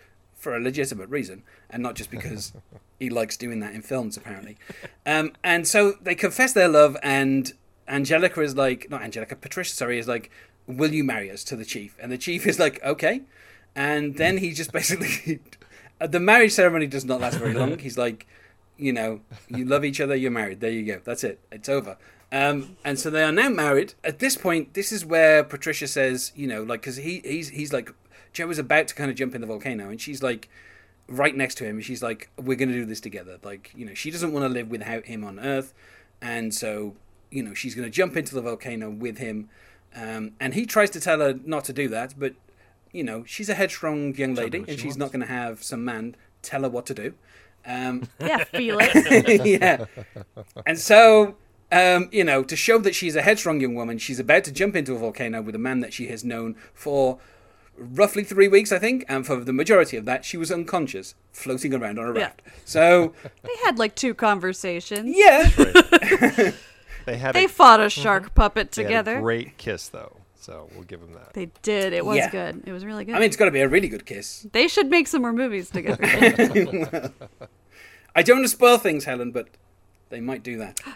[0.42, 2.52] for a legitimate reason, and not just because
[2.98, 4.58] he likes doing that in films, apparently.
[5.06, 7.52] Um, and so they confess their love, and
[7.86, 10.32] Angelica is like, not Angelica, Patricia, sorry, is like,
[10.66, 13.22] "Will you marry us?" to the chief, and the chief is like, "Okay,"
[13.76, 15.38] and then he just basically,
[16.00, 17.78] the marriage ceremony does not last very long.
[17.78, 18.26] He's like,
[18.76, 20.58] you know, you love each other, you're married.
[20.58, 21.00] There you go.
[21.04, 21.38] That's it.
[21.52, 21.96] It's over.
[22.32, 23.94] Um, and so they are now married.
[24.02, 27.72] At this point, this is where Patricia says, you know, like, because he, he's he's
[27.72, 27.92] like,
[28.32, 30.48] Joe is about to kind of jump in the volcano, and she's like,
[31.08, 33.38] right next to him, and she's like, we're going to do this together.
[33.42, 35.74] Like, you know, she doesn't want to live without him on Earth,
[36.20, 36.94] and so,
[37.30, 39.48] you know, she's going to jump into the volcano with him.
[39.94, 42.34] Um, and he tries to tell her not to do that, but,
[42.92, 45.62] you know, she's a headstrong young lady, what and she she's not going to have
[45.62, 47.14] some man tell her what to do.
[47.66, 49.44] Um, Yeah, feel it.
[49.46, 49.84] yeah.
[50.64, 51.36] And so,
[51.70, 54.76] um, you know, to show that she's a headstrong young woman, she's about to jump
[54.76, 57.18] into a volcano with a man that she has known for
[57.76, 61.74] roughly three weeks, I think, and for the majority of that, she was unconscious, floating
[61.74, 62.24] around on a Yeah.
[62.26, 62.42] raft.
[62.64, 63.12] So,
[63.42, 65.14] They had like two conversations.
[65.16, 65.48] yeah,
[67.04, 68.00] They had They a, fought a mm-hmm.
[68.02, 69.18] shark puppet they had together.
[69.18, 71.32] a great kiss though, so we'll give them that.
[71.34, 71.92] They did.
[71.92, 72.30] It was Yeah.
[72.30, 72.62] good.
[72.66, 73.14] It was really good.
[73.16, 74.46] I mean, it's got to be a really good kiss.
[74.52, 75.98] they should make some more movies together.
[78.14, 79.48] I don't want to spoil things, Helen, but
[80.10, 80.80] they might do that.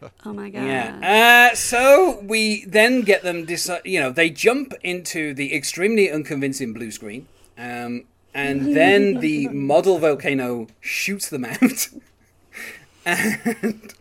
[0.26, 0.64] oh my god.
[0.66, 1.50] Yeah.
[1.50, 3.46] Uh, so we then get them.
[3.46, 7.26] Deci- you know, they jump into the extremely unconvincing blue screen,
[7.56, 11.88] um, and then the model volcano shoots them out,
[13.06, 13.94] and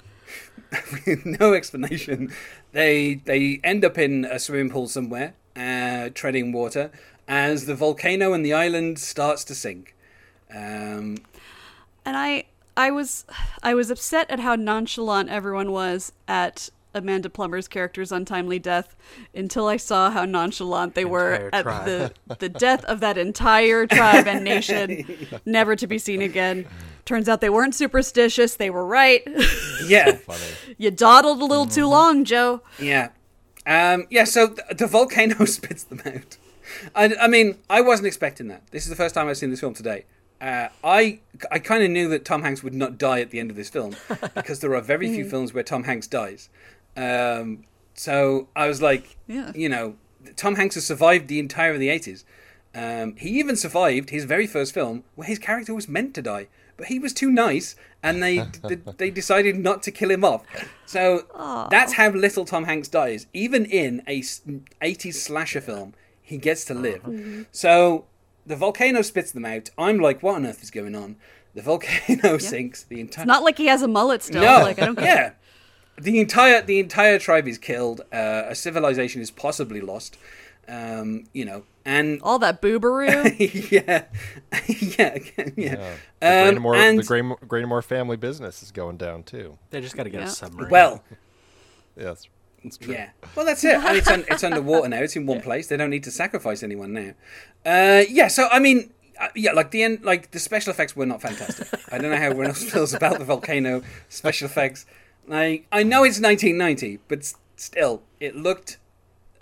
[1.06, 2.32] with no explanation,
[2.72, 6.92] they they end up in a swimming pool somewhere, uh, treading water,
[7.28, 9.96] as the volcano and the island starts to sink.
[10.54, 11.18] Um,
[12.06, 12.46] And I
[12.78, 13.26] I was
[13.64, 18.96] I was upset at how nonchalant everyone was at Amanda Plummer's character's untimely death
[19.34, 21.86] until I saw how nonchalant they were at tribe.
[21.86, 25.06] the the death of that entire tribe and nation
[25.46, 26.68] never to be seen again.
[27.04, 29.22] Turns out they weren't superstitious, they were right.
[29.86, 30.12] yeah.
[30.12, 30.44] Funny.
[30.78, 32.62] you dawdled a little too long, Joe.
[32.80, 33.10] Yeah.
[33.66, 36.38] Um, yeah, so th- the volcano spits them out.
[36.96, 38.68] I, I mean, I wasn't expecting that.
[38.72, 40.06] This is the first time I've seen this film today.
[40.40, 41.20] Uh, I
[41.52, 43.70] I kind of knew that Tom Hanks would not die at the end of this
[43.70, 43.96] film
[44.36, 46.50] because there are very few films where Tom Hanks dies.
[46.96, 47.64] Um,
[47.94, 49.52] so I was like, Yeah.
[49.56, 49.96] you know,
[50.36, 52.24] Tom Hanks has survived the entire of the 80s.
[52.76, 56.48] Um, he even survived his very first film where his character was meant to die,
[56.76, 58.46] but he was too nice, and they
[58.98, 60.44] they decided not to kill him off.
[60.86, 61.26] So
[61.72, 63.26] that's how little Tom Hanks dies.
[63.34, 67.48] Even in a 80s slasher film, he gets to live.
[67.52, 68.06] So
[68.48, 69.70] the volcano spits them out.
[69.78, 71.18] I'm like, what on earth is going on?
[71.54, 72.84] The volcano sinks.
[72.84, 74.42] The entire It's not like he has a mullet still.
[74.42, 75.32] no, Like I don't get yeah.
[76.00, 78.02] The entire the entire tribe is killed.
[78.14, 80.18] Uh, a civilization is possibly lost.
[80.70, 83.08] Um, you know, and all that boobaroo.
[83.72, 84.04] yeah,
[84.68, 85.50] yeah, yeah.
[85.56, 85.94] Yeah.
[86.20, 89.58] The Um, Graynamore, and the Graynamore, Graynamore family business is going down too.
[89.72, 90.28] They just got to get Yeah.
[90.28, 90.70] a submarine.
[90.72, 91.04] well,
[91.96, 92.28] Yes,
[92.68, 92.94] it's true.
[92.94, 93.10] yeah.
[93.36, 93.76] Well, that's it.
[93.76, 95.00] And it's un- it's underwater now.
[95.02, 95.68] It's in one place.
[95.68, 97.12] They don't need to sacrifice anyone now.
[97.66, 98.28] Uh, yeah.
[98.28, 98.92] So I mean.
[99.20, 101.68] Uh, yeah, like the end, like the special effects were not fantastic.
[101.92, 104.86] I don't know how everyone else feels about the volcano special effects.
[105.28, 108.78] Like, I know it's 1990, but s- still, it looked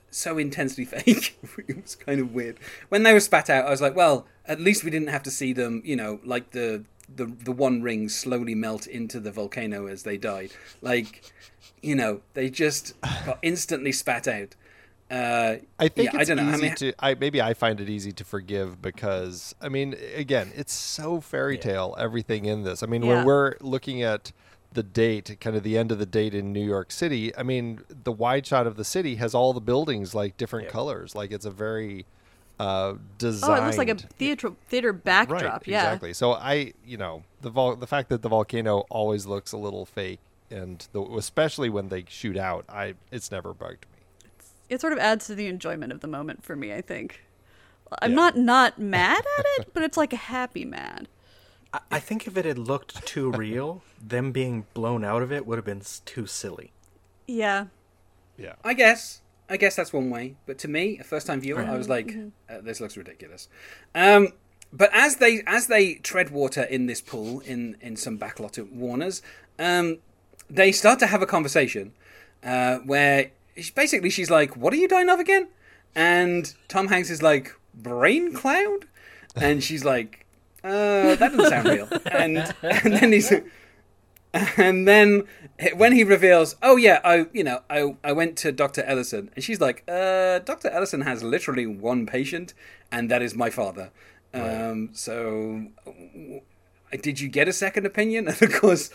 [0.10, 1.38] so intensely fake.
[1.68, 2.58] it was kind of weird.
[2.88, 5.30] When they were spat out, I was like, well, at least we didn't have to
[5.32, 9.88] see them, you know, like the the the one ring slowly melt into the volcano
[9.88, 10.52] as they died.
[10.82, 11.22] Like,
[11.86, 14.56] you know, they just got instantly spat out.
[15.12, 16.52] Uh, I think yeah, it's I don't know.
[16.52, 16.94] I mean, to.
[17.00, 21.60] I maybe I find it easy to forgive because I mean, again, it's so fairy
[21.60, 22.82] tale everything in this.
[22.82, 23.18] I mean, Yeah.
[23.18, 24.32] when we're looking at
[24.74, 27.82] the date, kind of the end of the date in New York City, I mean,
[28.04, 30.72] the wide shot of the city has all the buildings like different Yeah.
[30.72, 31.14] colors.
[31.14, 32.08] Like it's a very
[32.60, 35.44] uh, oh, it looks like a theater theater backdrop.
[35.44, 35.84] Right, yeah.
[35.84, 36.14] exactly.
[36.14, 39.86] So I, you know, the vol- the fact that the volcano always looks a little
[39.86, 40.20] fake,
[40.52, 44.30] and the, especially when they shoot out, I it's never bugged me.
[44.70, 46.74] it sort of adds to the enjoyment of the moment for me.
[46.74, 47.22] I think
[48.02, 48.16] I'm Yeah.
[48.16, 51.08] not not mad at it, but it's like a happy mad.
[51.74, 55.46] I, I think if it had looked too real, them being blown out of it
[55.46, 56.72] would have been too silly.
[57.28, 57.68] Yeah,
[58.38, 58.54] Yeah.
[58.64, 59.22] I guess.
[59.48, 60.36] I guess that's one way.
[60.48, 62.16] But to me, a first time viewer, I was like,
[62.50, 63.48] uh, this looks ridiculous.
[63.94, 64.30] Um,
[64.74, 68.72] but as they as they tread water in this pool in in some backlot at
[68.72, 69.22] Warner's,
[69.60, 70.00] um,
[70.50, 71.94] they start to have a conversation
[72.44, 75.48] uh, where she, basically she's like, "What are you dying of again?"
[75.96, 78.86] And Tom Hanks is like, "Brain cloud,"
[79.36, 80.26] and she's like,
[80.64, 83.32] uh, "That doesn't sound real." And and then he's
[84.58, 85.24] and then
[85.76, 88.84] when he reveals, oh yeah, I you know I I went to Dr.
[88.84, 90.70] Ellison, and she's like, uh, Dr.
[90.70, 92.54] Ellison has literally one patient,
[92.92, 93.92] and that is my father.
[94.34, 96.42] Um, so, w-
[97.02, 98.28] did you get a second opinion?
[98.28, 98.90] And of course,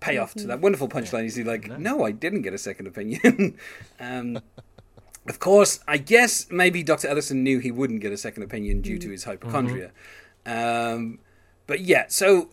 [0.00, 3.56] payoff to that wonderful punchline is he's like, no, I didn't get a second opinion.
[4.00, 4.40] um,
[5.28, 7.08] of course, I guess maybe Dr.
[7.08, 9.92] Ellison knew he wouldn't get a second opinion due to his hypochondria.
[10.46, 11.18] Um,
[11.66, 12.50] but yeah, so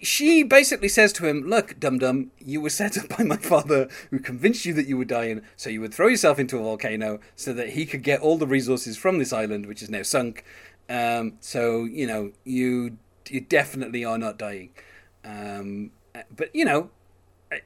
[0.00, 3.88] she basically says to him, Look, dum dum, you were set up by my father
[4.10, 7.20] who convinced you that you were dying, so you would throw yourself into a volcano
[7.36, 10.44] so that he could get all the resources from this island, which is now sunk.
[10.88, 12.98] Um, so, you know, you,
[13.28, 14.70] you definitely are not dying.
[15.24, 15.90] Um,
[16.34, 16.90] but, you know,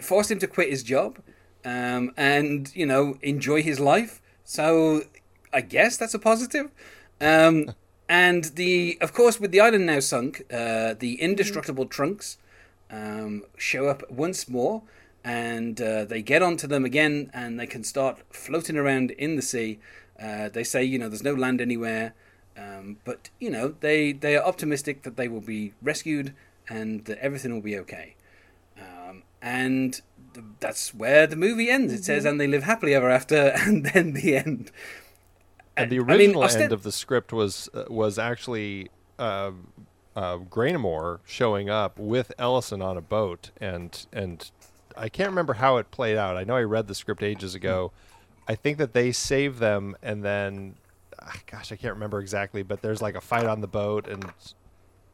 [0.00, 1.18] forced him to quit his job
[1.64, 4.20] um, and, you know, enjoy his life.
[4.44, 5.02] So
[5.52, 6.70] I guess that's a positive.
[7.20, 7.72] Um,
[8.08, 12.38] and the, of course, with the island now sunk, uh, the indestructible trunks
[12.90, 14.82] um, show up once more,
[15.24, 19.42] and uh, they get onto them again, and they can start floating around in the
[19.42, 19.78] sea.
[20.20, 22.14] Uh, they say, you know, there's no land anywhere.
[22.56, 26.34] Um, but you know, they they are optimistic that they will be rescued
[26.68, 28.14] and that everything will be okay.
[28.82, 30.00] Um, and
[30.34, 31.92] th- that's where the movie ends.
[31.92, 34.70] It says, "And they live happily ever after," and then the end.
[35.76, 39.52] And the I mean, original end of the script was uh, was actually uh,
[40.14, 44.50] uh, Graynamore showing up with Ellison on a boat, and and
[44.96, 46.36] I can't remember how it played out.
[46.36, 47.92] I know I read the script ages ago.
[48.48, 50.74] I think that they save them, and then,
[51.20, 54.24] ah, gosh, I can't remember exactly, but there's like a fight on the boat, and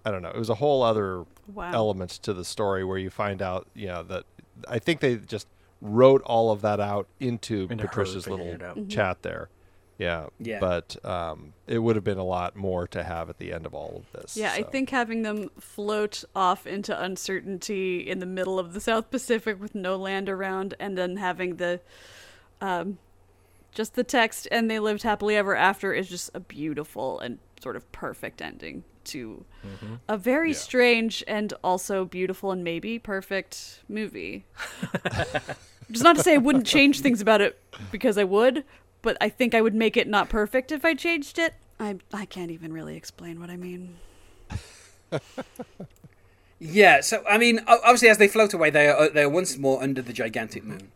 [0.08, 0.30] I don't know.
[0.30, 1.70] It was a whole other Wow.
[1.72, 4.24] element to the story where you find out, you know, that
[4.68, 5.46] I think they just
[5.80, 8.60] wrote all of that out into, Into Patricia's little it.
[8.60, 8.88] Mm-hmm.
[8.88, 9.48] chat there.
[9.96, 10.26] Yeah.
[10.38, 10.60] Yeah.
[10.60, 13.74] But um, it would have been a lot more to have at the end of
[13.74, 14.36] all of this.
[14.36, 19.10] Yeah, I think having them float off into uncertainty in the middle of the South
[19.10, 21.80] Pacific with no land around, and then having the,
[22.60, 22.98] um,
[23.72, 27.74] just the text, and they lived happily ever after is just a beautiful and sort
[27.74, 29.44] of perfect ending to
[30.08, 30.56] a very Yeah.
[30.56, 34.44] strange and also beautiful and maybe perfect movie.
[35.88, 37.58] Which is not to say I wouldn't change things about it
[37.90, 38.64] because I would,
[39.02, 41.54] but I think I would make it not perfect if I changed it.
[41.80, 43.96] I I can't even really explain what I mean.
[46.60, 49.80] Yeah, so I mean, obviously, as they float away, they are they are once more
[49.80, 50.90] under the gigantic moon.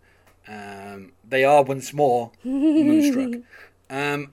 [0.48, 3.42] Um, they are once more moonstruck.
[3.88, 4.32] Um,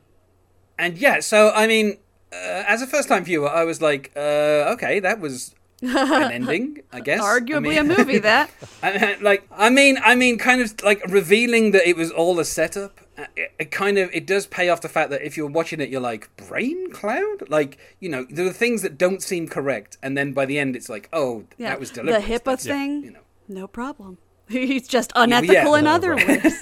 [0.80, 1.98] and yeah, so I mean,
[2.32, 7.00] uh, as a first-time viewer, I was like, uh, okay, that was an ending, I
[7.00, 7.22] guess.
[7.22, 8.50] I Arguably mean- a movie that.
[8.84, 12.46] I, like I mean I mean kind of like revealing that it was all a
[12.46, 15.48] setup uh, it, it kind of it does pay off the fact that if you're
[15.50, 19.48] watching it you're like brain cloud like you know there are things that don't seem
[19.48, 22.44] correct and then by the end it's like oh Yeah, that was the deliberate HIPAA
[22.44, 23.04] That's- thing.
[23.04, 24.18] you know No problem.
[24.50, 26.62] He's just unethical in other ways.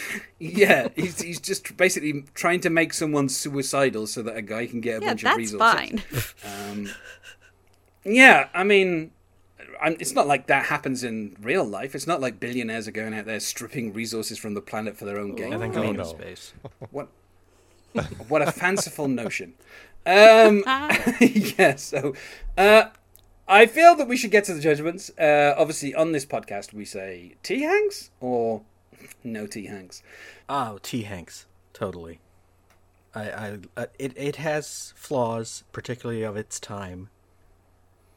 [0.38, 4.80] yeah he's, he's just basically trying to make someone suicidal so that a guy can
[4.80, 5.58] get a Yeah, bunch of resources.
[5.58, 6.70] that's resources fine.
[6.70, 6.90] Um,
[8.04, 9.12] yeah, I mean,
[9.80, 11.94] I'm, it's not like that happens in real life.
[11.94, 15.18] It's not like billionaires are going out there stripping resources from the planet for their
[15.18, 15.52] own gain.
[15.52, 16.04] And I going mean, to no.
[16.04, 16.52] space.
[16.90, 17.08] what,
[18.28, 19.54] what a fanciful notion.
[20.04, 20.64] Um,
[21.20, 22.14] yeah, so
[22.58, 22.84] uh,
[23.46, 25.10] I feel that we should get to the judgments.
[25.16, 28.62] Uh, obviously, on this podcast, we say T Hanks or
[29.24, 30.02] no T Hanks.
[30.48, 31.02] Oh, T.
[31.02, 32.20] Hanks, totally.
[33.14, 37.08] I, I, uh, it, it has flaws, particularly of its time.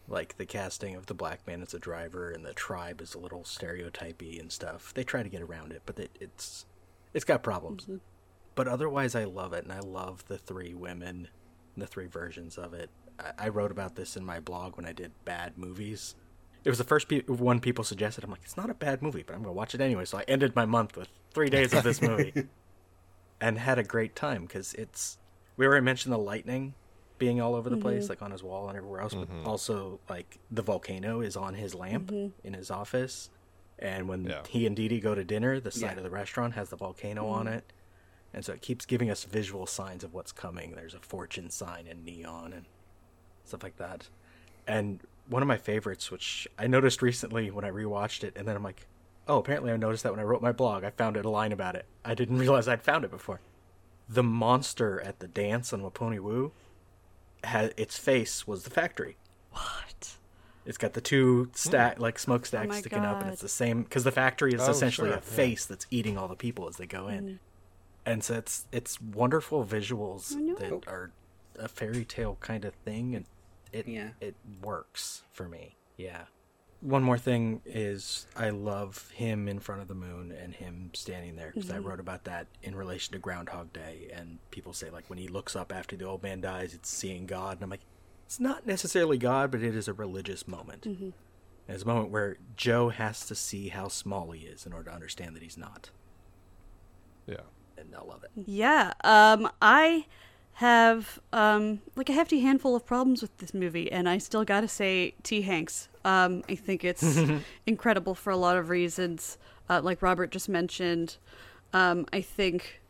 [0.08, 3.20] Like the casting of the black man as a driver, and the tribe is a
[3.20, 4.94] little stereotypy and stuff.
[4.94, 6.66] They try to get around it, but it, it's,
[7.14, 7.88] it's got problems.
[8.54, 11.28] But otherwise, I love it, and I love the three women,
[11.76, 12.90] the three versions of it.
[13.20, 16.14] I, I wrote about this in my blog when I did bad movies.
[16.66, 18.24] It was the first pe- one people suggested.
[18.24, 20.06] I'm like, it's not a bad movie, but I'm gonna watch it anyway.
[20.06, 22.34] So I ended my month with three days of this movie,
[23.42, 25.18] and had a great time because it's.
[25.58, 26.74] We already mentioned the lightning
[27.18, 28.12] being all over the place, mm-hmm.
[28.12, 29.48] like on his wall and everywhere else, but mm-hmm.
[29.48, 32.30] also like the volcano is on his lamp mm-hmm.
[32.46, 33.30] in his office,
[33.80, 34.42] and when Yeah.
[34.50, 35.98] he and Dee Dee go to dinner, the side Yeah.
[35.98, 37.72] of the restaurant has the volcano on it,
[38.34, 40.74] and so it keeps giving us visual signs of what's coming.
[40.76, 42.66] There's a fortune sign in neon and
[43.46, 44.10] stuff like that.
[44.68, 48.56] And one of my favorites, which I noticed recently when I rewatched it, and then
[48.56, 48.88] I'm like,
[49.28, 50.84] oh, apparently I noticed that when I wrote my blog.
[50.84, 51.86] I found it a line about it.
[52.04, 53.42] I didn't realize I'd found it before.
[54.08, 56.52] The monster at the dance on Waponi Woo
[57.44, 59.18] had its face was the factory.
[59.52, 60.16] What?
[60.66, 62.02] It's got the two stack hmm.
[62.02, 64.72] like smokestacks Oh my sticking up, and it's the same because the factory is Oh,
[64.72, 65.24] essentially sure, a yeah.
[65.24, 67.38] face that's eating all the people as they go in, mm.
[68.06, 70.56] and so it's it's wonderful visuals I know.
[70.56, 71.12] that are
[71.60, 73.26] a fairy tale kind of thing, and
[73.76, 74.10] it Yeah.
[74.22, 75.76] it works for me.
[75.98, 76.26] Yeah.
[76.82, 81.36] One more thing is I love him in front of the moon and him standing
[81.36, 85.10] there because I wrote about that in relation to Groundhog Day and people say like
[85.10, 87.86] when he looks up after the old man dies it's seeing God and I'm like
[88.26, 90.86] it's not necessarily God but it is a religious moment.
[90.86, 91.14] And
[91.68, 94.96] It's a moment where Joe has to see how small he is in order to
[94.96, 95.90] understand that he's not.
[97.26, 97.38] Yeah.
[97.78, 98.32] And I love it.
[98.46, 98.94] Yeah.
[99.04, 100.06] Um, I
[100.60, 104.68] have um like a hefty handful of problems with this movie, and I still gotta
[104.68, 105.42] say T.
[105.42, 105.90] Hanks.
[106.06, 107.20] Um, I think it's
[107.66, 109.38] incredible for a lot of reasons.
[109.70, 111.18] Uh, like Robert just mentioned,
[111.74, 112.82] um, I think,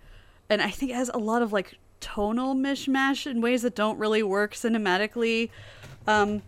[0.49, 3.97] and I think it has a lot of like tonal mishmash in ways that don't
[3.97, 5.49] really work cinematically.
[6.05, 6.43] Um,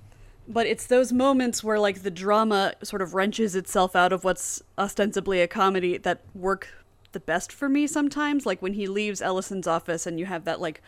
[0.47, 4.61] but it's those moments where like the drama sort of wrenches itself out of what's
[4.77, 6.69] ostensibly a comedy that work
[7.11, 10.59] the best for me sometimes like when he leaves ellison's office and you have that
[10.59, 10.81] like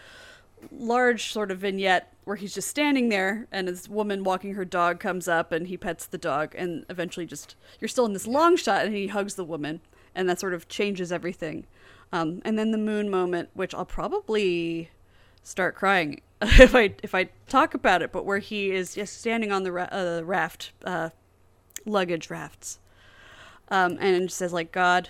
[0.71, 4.99] large sort of vignette where he's just standing there and this woman walking her dog
[4.99, 8.57] comes up and he pets the dog and eventually just you're still in this long
[8.57, 9.79] shot and he hugs the woman
[10.15, 11.65] and that sort of changes everything.
[12.11, 14.89] Um, and then the moon moment, which I'll probably
[15.43, 19.51] start crying if I if I talk about it, but where he is just standing
[19.51, 21.09] on the ra- uh, raft, uh,
[21.85, 22.79] luggage rafts,
[23.69, 25.09] um, and says like God,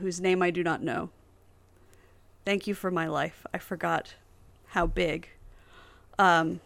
[0.00, 1.10] whose name I do not know.
[2.44, 3.46] Thank you for my life.
[3.54, 4.14] I forgot
[4.68, 5.28] how big.
[6.18, 6.60] Um,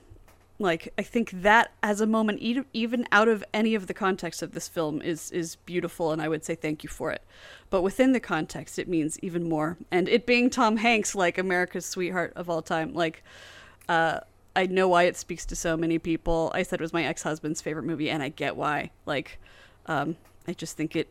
[0.58, 2.40] like I think that as a moment,
[2.72, 6.28] even out of any of the context of this film, is is beautiful, and I
[6.28, 7.22] would say thank you for it.
[7.70, 9.76] But within the context, it means even more.
[9.92, 13.22] And it being Tom Hanks, like America's sweetheart of all time, like
[13.88, 14.20] uh,
[14.56, 16.50] I know why it speaks to so many people.
[16.52, 18.90] I said it was my ex husband's favorite movie, and I get why.
[19.06, 19.38] Like,
[19.86, 20.16] um,
[20.48, 21.08] I just think it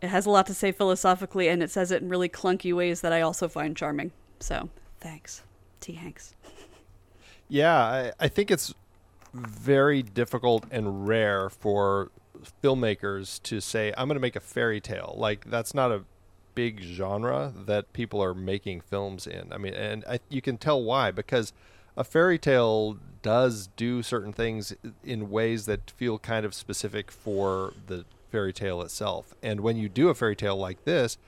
[0.00, 3.00] it has a lot to say philosophically, and it says it in really clunky ways
[3.00, 4.12] that I also find charming.
[4.38, 4.68] So,
[5.00, 5.42] thanks,
[5.80, 5.92] T.
[5.94, 6.34] Hanks.
[7.48, 8.74] Yeah, I, I think it's
[9.34, 12.10] very difficult and rare for
[12.62, 15.14] filmmakers to say, I'm going to make a fairy tale.
[15.16, 16.04] Like, that's not a
[16.54, 19.52] big genre that people are making films in.
[19.52, 21.52] I mean, and I, you can tell why, because
[21.96, 24.74] a fairy tale does do certain things
[25.04, 29.34] in ways that feel kind of specific for the fairy tale itself.
[29.42, 31.18] And when you do a fairy tale like this,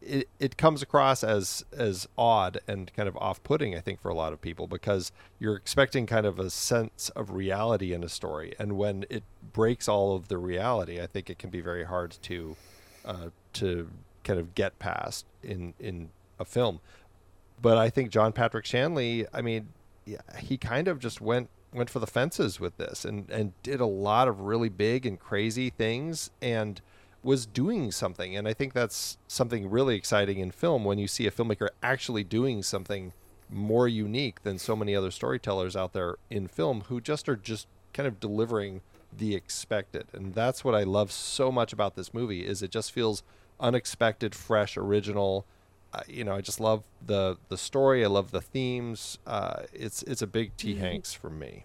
[0.00, 4.14] it, it comes across as as odd and kind of off-putting i think for a
[4.14, 8.54] lot of people because you're expecting kind of a sense of reality in a story
[8.58, 12.16] and when it breaks all of the reality i think it can be very hard
[12.22, 12.56] to
[13.04, 13.88] uh, to
[14.22, 16.80] kind of get past in in a film
[17.60, 19.68] but i think john patrick shanley i mean
[20.38, 23.86] he kind of just went went for the fences with this and and did a
[23.86, 26.80] lot of really big and crazy things and
[27.22, 28.36] was doing something.
[28.36, 32.24] And I think that's something really exciting in film when you see a filmmaker actually
[32.24, 33.12] doing something
[33.50, 37.66] more unique than so many other storytellers out there in film who just are just
[37.92, 38.82] kind of delivering
[39.16, 40.06] the expected.
[40.12, 43.22] And that's what I love so much about this movie is it just feels
[43.58, 45.44] unexpected, fresh, original.
[46.06, 48.04] You know, I just love the the story.
[48.04, 49.18] I love the themes.
[49.26, 50.80] Uh, it's it's a big T mm-hmm.
[50.80, 51.64] Hanks for me.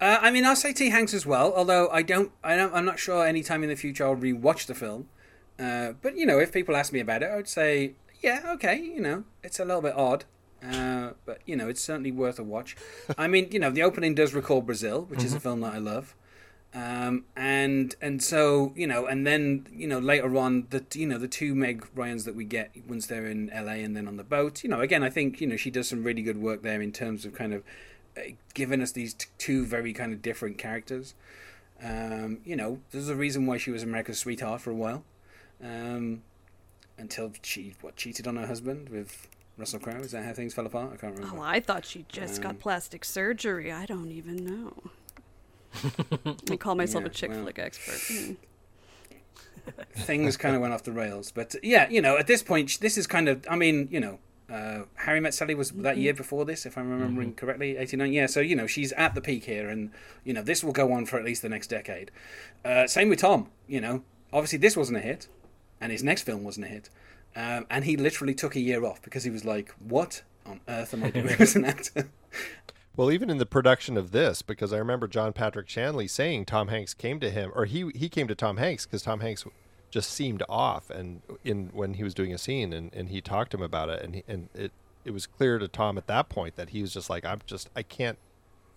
[0.00, 0.90] Uh, I mean, I'll say T.
[0.90, 1.52] Hanks as well.
[1.54, 3.24] Although I don't, I don't, I'm not sure.
[3.24, 5.08] Any time in the future I'll rewatch the film.
[5.60, 8.76] Uh, but you know, if people ask me about it, I would say, yeah, okay.
[8.80, 10.24] You know, it's a little bit odd,
[10.60, 12.74] uh, but you know, it's certainly worth a watch.
[13.18, 15.26] I mean, you know, the opening does recall Brazil, which mm-hmm.
[15.26, 15.42] is a mm-hmm.
[15.42, 16.16] film that I love.
[16.74, 21.18] Um, and and so you know, and then you know later on the you know
[21.18, 24.24] the two Meg Ryans that we get once they're in LA and then on the
[24.24, 24.64] boat.
[24.64, 26.92] You know, again, I think you know she does some really good work there in
[26.92, 27.62] terms of kind of
[28.54, 31.14] giving us these t- two very kind of different characters.
[31.82, 35.04] Um, you know, there's a reason why she was America's sweetheart for a while,
[35.62, 36.22] um,
[36.96, 39.28] until she what cheated on her husband with
[39.58, 40.00] Russell Crowe.
[40.00, 40.92] Is that how things fell apart?
[40.94, 41.36] I can't remember.
[41.38, 43.70] Oh, I thought she just um, got plastic surgery.
[43.70, 44.90] I don't even know.
[46.50, 47.94] I call myself yeah, a chick well, flick expert.
[47.94, 48.36] Mm.
[49.94, 52.98] Things kind of went off the rails, but yeah, you know, at this point, this
[52.98, 53.46] is kind of.
[53.48, 54.18] I mean, you know,
[54.52, 57.36] uh, Harry Met Sally was that year before this, if I'm remembering mm-hmm.
[57.36, 58.12] correctly, 89.
[58.12, 59.90] Yeah, so, you know, she's at the peak here, and,
[60.24, 62.10] you know, this will go on for at least the next decade.
[62.64, 64.02] Uh, same with Tom, you know.
[64.30, 65.28] Obviously, this wasn't a hit,
[65.80, 66.90] and his next film wasn't a hit.
[67.34, 70.92] Um, and he literally took a year off because he was like, what on earth
[70.92, 72.10] am I doing as an actor?
[72.96, 76.68] Well, even in the production of this, because I remember John Patrick Shanley saying Tom
[76.68, 79.44] Hanks came to him, or he he came to Tom Hanks because Tom Hanks
[79.92, 83.50] just seemed off and in when he was doing a scene and, and he talked
[83.50, 84.72] to him about it and he, and it
[85.04, 87.68] it was clear to Tom at that point that he was just like I'm just
[87.76, 88.16] I can't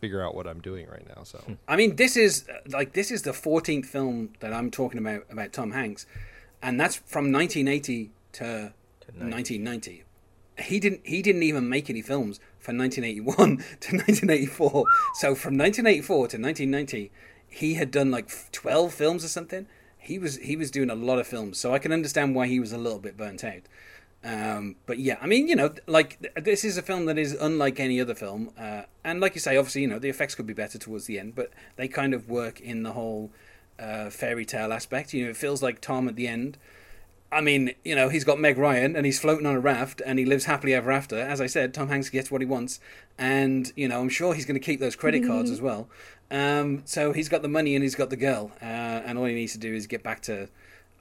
[0.02, 1.38] figure out what I'm doing right now so.
[1.38, 1.54] Hmm.
[1.70, 5.54] I mean this is like this is the 14th film that I'm talking about about
[5.54, 6.06] Tom Hanks
[6.62, 8.72] and that's from 1980 to, to
[9.08, 10.04] 1990
[10.60, 14.86] he didn't he didn't even make any films from 1981 to 1984
[15.16, 17.12] so from 1984 to 1990
[17.48, 19.68] he had done like 12 films or something
[20.06, 22.60] he was he was doing a lot of films, so I can understand why he
[22.60, 23.64] was a little bit burnt out.
[24.24, 27.80] Um, but yeah, I mean, you know, like this is a film that is unlike
[27.80, 30.54] any other film, uh, and like you say, obviously, you know, the effects could be
[30.54, 33.32] better towards the end, but they kind of work in the whole
[33.80, 35.12] uh, fairy tale aspect.
[35.14, 36.60] You know, it feels like Tom at the end.
[37.32, 40.20] I mean, you know, he's got Meg Ryan and he's floating on a raft and
[40.20, 41.18] he lives happily ever after.
[41.18, 42.80] As I said, Tom Hanks gets what he wants,
[43.18, 45.90] and you know, I'm sure he's going to keep those credit cards as well.
[46.32, 49.34] Um, so he's got the money and he's got the girl, uh, and all he
[49.34, 50.50] needs to do is get back to,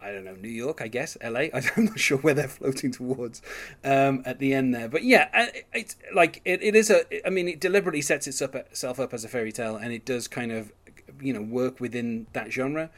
[0.03, 1.47] I don't know, New York, I guess, LA.
[1.55, 3.41] I'm not sure where they're floating towards
[3.85, 7.27] um, at the end there, but yeah, uh, it's like it, it is a.
[7.27, 10.53] I mean, it deliberately sets itself up as a fairy tale, and it does kind
[10.53, 10.73] of,
[11.21, 12.91] you know, work within that genre.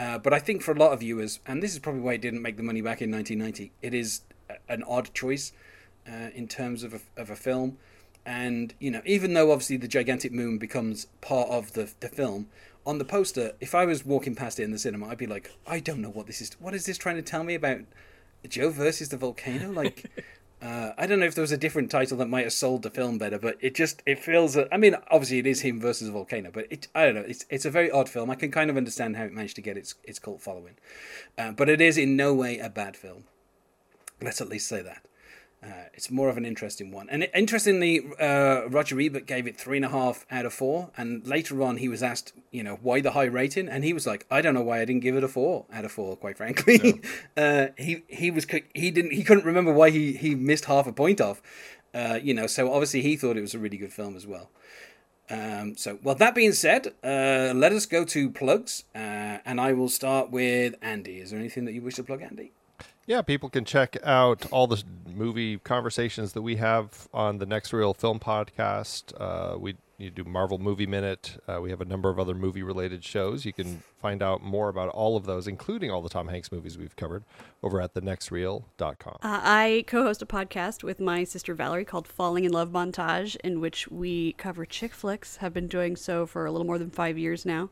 [0.00, 2.22] Uh, but I think for a lot of viewers, and this is probably why it
[2.22, 4.22] didn't make the money back in 1990, it is
[4.68, 5.52] an odd choice
[6.08, 7.76] uh, in terms of a, of a film
[8.26, 12.46] and you know even though obviously the gigantic moon becomes part of the, the film
[12.84, 15.50] on the poster if i was walking past it in the cinema i'd be like
[15.66, 17.80] i don't know what this is what is this trying to tell me about
[18.48, 19.70] Joe versus the volcano.
[19.70, 20.06] Like,
[20.62, 22.90] uh, I don't know if there was a different title that might have sold the
[22.90, 24.58] film better, but it just it feels.
[24.70, 27.24] I mean, obviously it is him versus a volcano, but it I don't know.
[27.26, 28.30] It's it's a very odd film.
[28.30, 30.74] I can kind of understand how it managed to get its its cult following,
[31.38, 33.24] uh, but it is in no way a bad film.
[34.20, 35.02] Let's at least say that.
[35.62, 37.06] Uh, it's more of an interesting one.
[37.10, 40.90] And interestingly, uh, Roger Ebert gave it three and a half out of four.
[40.96, 44.06] And later on, he was asked, you know, why the high rating, and he was
[44.06, 46.16] like, I don't know why I didn't give it a four out of four.
[46.16, 47.02] Quite frankly,
[47.36, 47.42] no.
[47.42, 50.92] uh, he he was he didn't he couldn't remember why he he missed half a
[50.92, 51.42] point off.
[51.92, 54.48] Uh, you know, so obviously he thought it was a really good film as well.
[55.28, 59.72] Um, so, well, that being said, uh, let us go to plugs, uh, and I
[59.72, 61.20] will start with Andy.
[61.20, 62.50] Is there anything that you wish to plug, Andy?
[63.10, 64.80] Yeah, people can check out all the
[65.12, 69.12] movie conversations that we have on the Next Reel Film Podcast.
[69.20, 71.36] Uh, we you do Marvel Movie Minute.
[71.46, 73.44] Uh, we have a number of other movie related shows.
[73.44, 76.78] You can find out more about all of those, including all the Tom Hanks movies
[76.78, 77.22] we've covered,
[77.62, 79.18] over at thenextreel.com.
[79.22, 83.36] Uh, I co host a podcast with my sister Valerie called Falling in Love Montage,
[83.44, 86.90] in which we cover chick flicks, have been doing so for a little more than
[86.90, 87.68] five years now.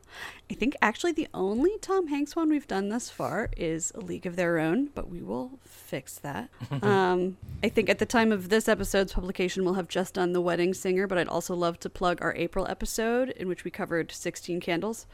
[0.51, 4.27] I think actually the only Tom Hanks one we've done thus far is A League
[4.27, 6.49] of Their Own, but we will fix that.
[6.83, 10.41] um, I think at the time of this episode's publication, we'll have just done The
[10.41, 14.11] Wedding Singer, but I'd also love to plug our April episode in which we covered
[14.11, 15.05] 16 Candles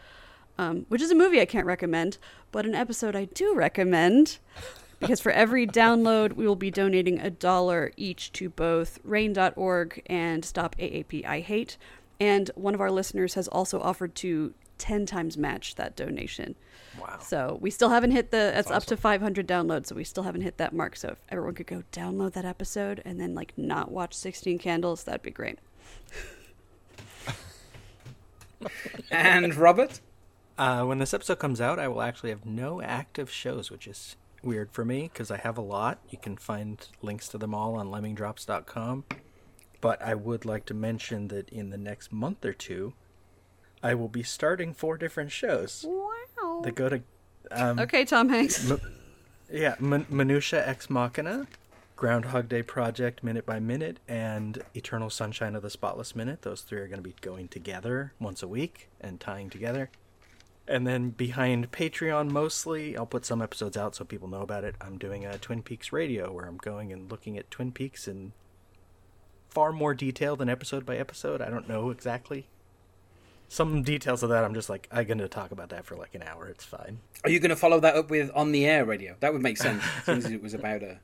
[0.57, 2.17] um, which is a movie I can't recommend,
[2.51, 4.37] but an episode I do recommend.
[4.99, 10.45] Because for every download, we will be donating a dollar each to both RAINN.org and
[10.45, 11.77] Stop AAPI Hate.
[12.19, 16.55] And one of our listeners has also offered to 10 times match that donation.
[16.99, 17.17] Wow.
[17.19, 18.77] So we still haven't hit the, it's awesome.
[18.77, 20.95] up to 500 downloads, so we still haven't hit that mark.
[20.95, 25.03] So if everyone could go download that episode and then like not watch 16 Candles,
[25.03, 25.59] that'd be great.
[29.11, 30.01] and Robert?
[30.57, 34.15] Uh, when this episode comes out, I will actually have no active shows, which is
[34.41, 35.99] weird for me because I have a lot.
[36.09, 39.03] You can find links to them all on lemmingdrops.com.
[39.81, 42.93] But I would like to mention that in the next month or two,
[43.83, 45.85] I will be starting four different shows.
[45.87, 46.61] Wow.
[46.63, 47.01] That go to.
[47.51, 48.71] Um, okay, Tom Hanks.
[48.71, 48.79] M-
[49.51, 51.45] yeah, M- Minutia Ex Machina,
[51.95, 56.41] Groundhog Day Project Minute by Minute, and Eternal Sunshine of the Spotless Minute.
[56.41, 59.89] Those three are going to be going together once a week and tying together.
[60.67, 64.75] And then behind Patreon mostly, I'll put some episodes out so people know about it.
[64.81, 68.33] I'm doing a Twin Peaks radio where I'm going and looking at Twin Peaks in
[69.47, 71.41] far more detail than episode by episode.
[71.41, 72.47] I don't know exactly.
[73.47, 76.15] Some details of that, I'm just like, I'm going to talk about that for like
[76.15, 76.47] an hour.
[76.47, 76.99] It's fine.
[77.23, 79.15] Are you going to follow that up with on the air radio?
[79.21, 80.97] That would make sense since it was about a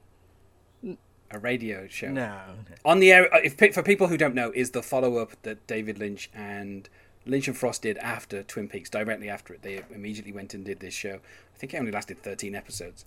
[1.32, 2.10] a radio show.
[2.10, 2.40] No.
[2.86, 5.99] On the air, if for people who don't know, is the follow up that David
[5.99, 6.90] Lynch and
[7.26, 9.62] Lynch and Frost did after Twin Peaks, directly after it.
[9.62, 11.16] They immediately went and did this show.
[11.16, 13.06] I think it only lasted 13 episodes.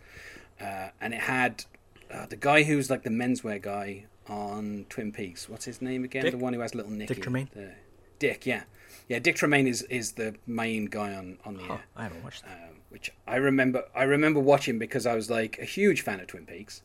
[0.61, 1.65] Uh, and it had
[2.13, 5.49] uh, the guy who's like the menswear guy on Twin Peaks.
[5.49, 6.23] What's his name again?
[6.23, 6.33] Dick?
[6.33, 7.15] The one who has little Nicky.
[7.15, 7.51] Dick Tremayne?
[7.51, 7.73] The,
[8.19, 8.63] Dick, yeah.
[9.09, 11.85] Yeah, Dick Tremayne is, is the main guy on, on the huh, air.
[11.97, 12.53] I haven't watched that.
[12.53, 16.29] Um, which I remember I remember watching because I was like a huge fan of
[16.29, 16.81] Twin Peaks.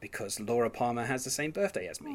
[0.00, 2.12] Because Laura Palmer has the same birthday as me.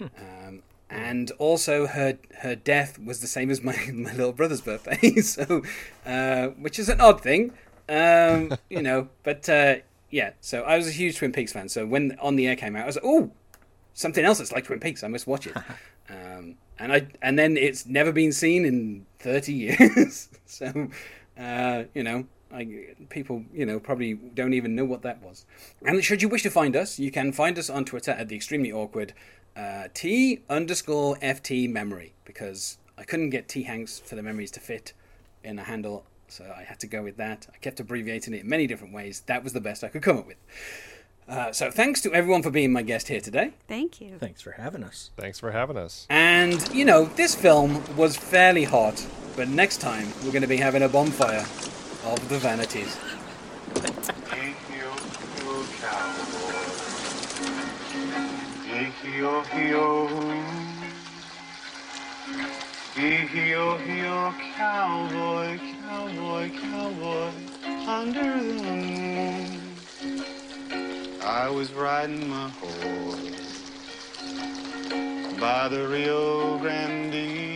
[0.00, 5.16] Um, and also her her death was the same as my, my little brother's birthday
[5.20, 5.62] so
[6.06, 7.52] uh, which is an odd thing.
[7.88, 9.76] Um, you know but uh,
[10.10, 12.76] yeah so i was a huge twin peaks fan so when on the air came
[12.76, 13.30] out i was like oh
[13.94, 15.56] something else that's like twin peaks i must watch it.
[16.10, 20.88] Um, and i and then it's never been seen in 30 years so
[21.38, 25.44] uh, you know I, people, you know, probably don't even know what that was.
[25.84, 28.36] And should you wish to find us, you can find us on Twitter at the
[28.36, 29.12] extremely awkward
[29.56, 34.60] uh, T underscore FT memory because I couldn't get T Hanks for the memories to
[34.60, 34.92] fit
[35.44, 37.46] in a handle, so I had to go with that.
[37.52, 39.22] I kept abbreviating it in many different ways.
[39.26, 40.36] That was the best I could come up with.
[41.28, 43.52] Uh, so thanks to everyone for being my guest here today.
[43.66, 44.16] Thank you.
[44.18, 45.10] Thanks for having us.
[45.18, 46.06] Thanks for having us.
[46.08, 49.06] And, you know, this film was fairly hot,
[49.36, 51.44] but next time we're going to be having a bonfire
[52.04, 52.96] of the vanities.
[64.56, 67.30] Cowboy, cowboy, cowboy,
[67.86, 69.74] under the moon.
[71.22, 73.68] I was riding my horse
[75.38, 77.47] by the Rio Grande,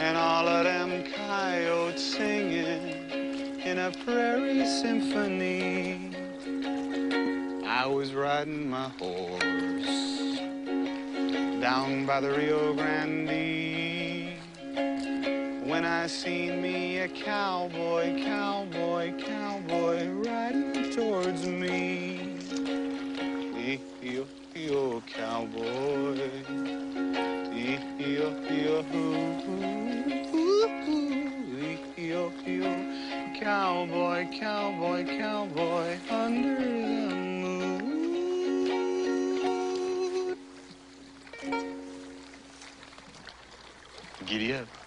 [0.00, 3.10] and all of them coyotes singing
[3.62, 6.16] in a prairie symphony.
[7.66, 10.40] I was riding my horse
[11.60, 14.32] down by the Rio Grande
[15.68, 22.38] when I seen me a cowboy, cowboy, cowboy riding towards me.
[24.02, 26.30] Yo, yo, cowboy.
[27.52, 29.89] Yo, yo, yo, hoo, hoo.
[33.40, 36.66] Cowboy, cowboy, cowboy, under the
[37.40, 37.90] moon.
[44.26, 44.79] Giddy up.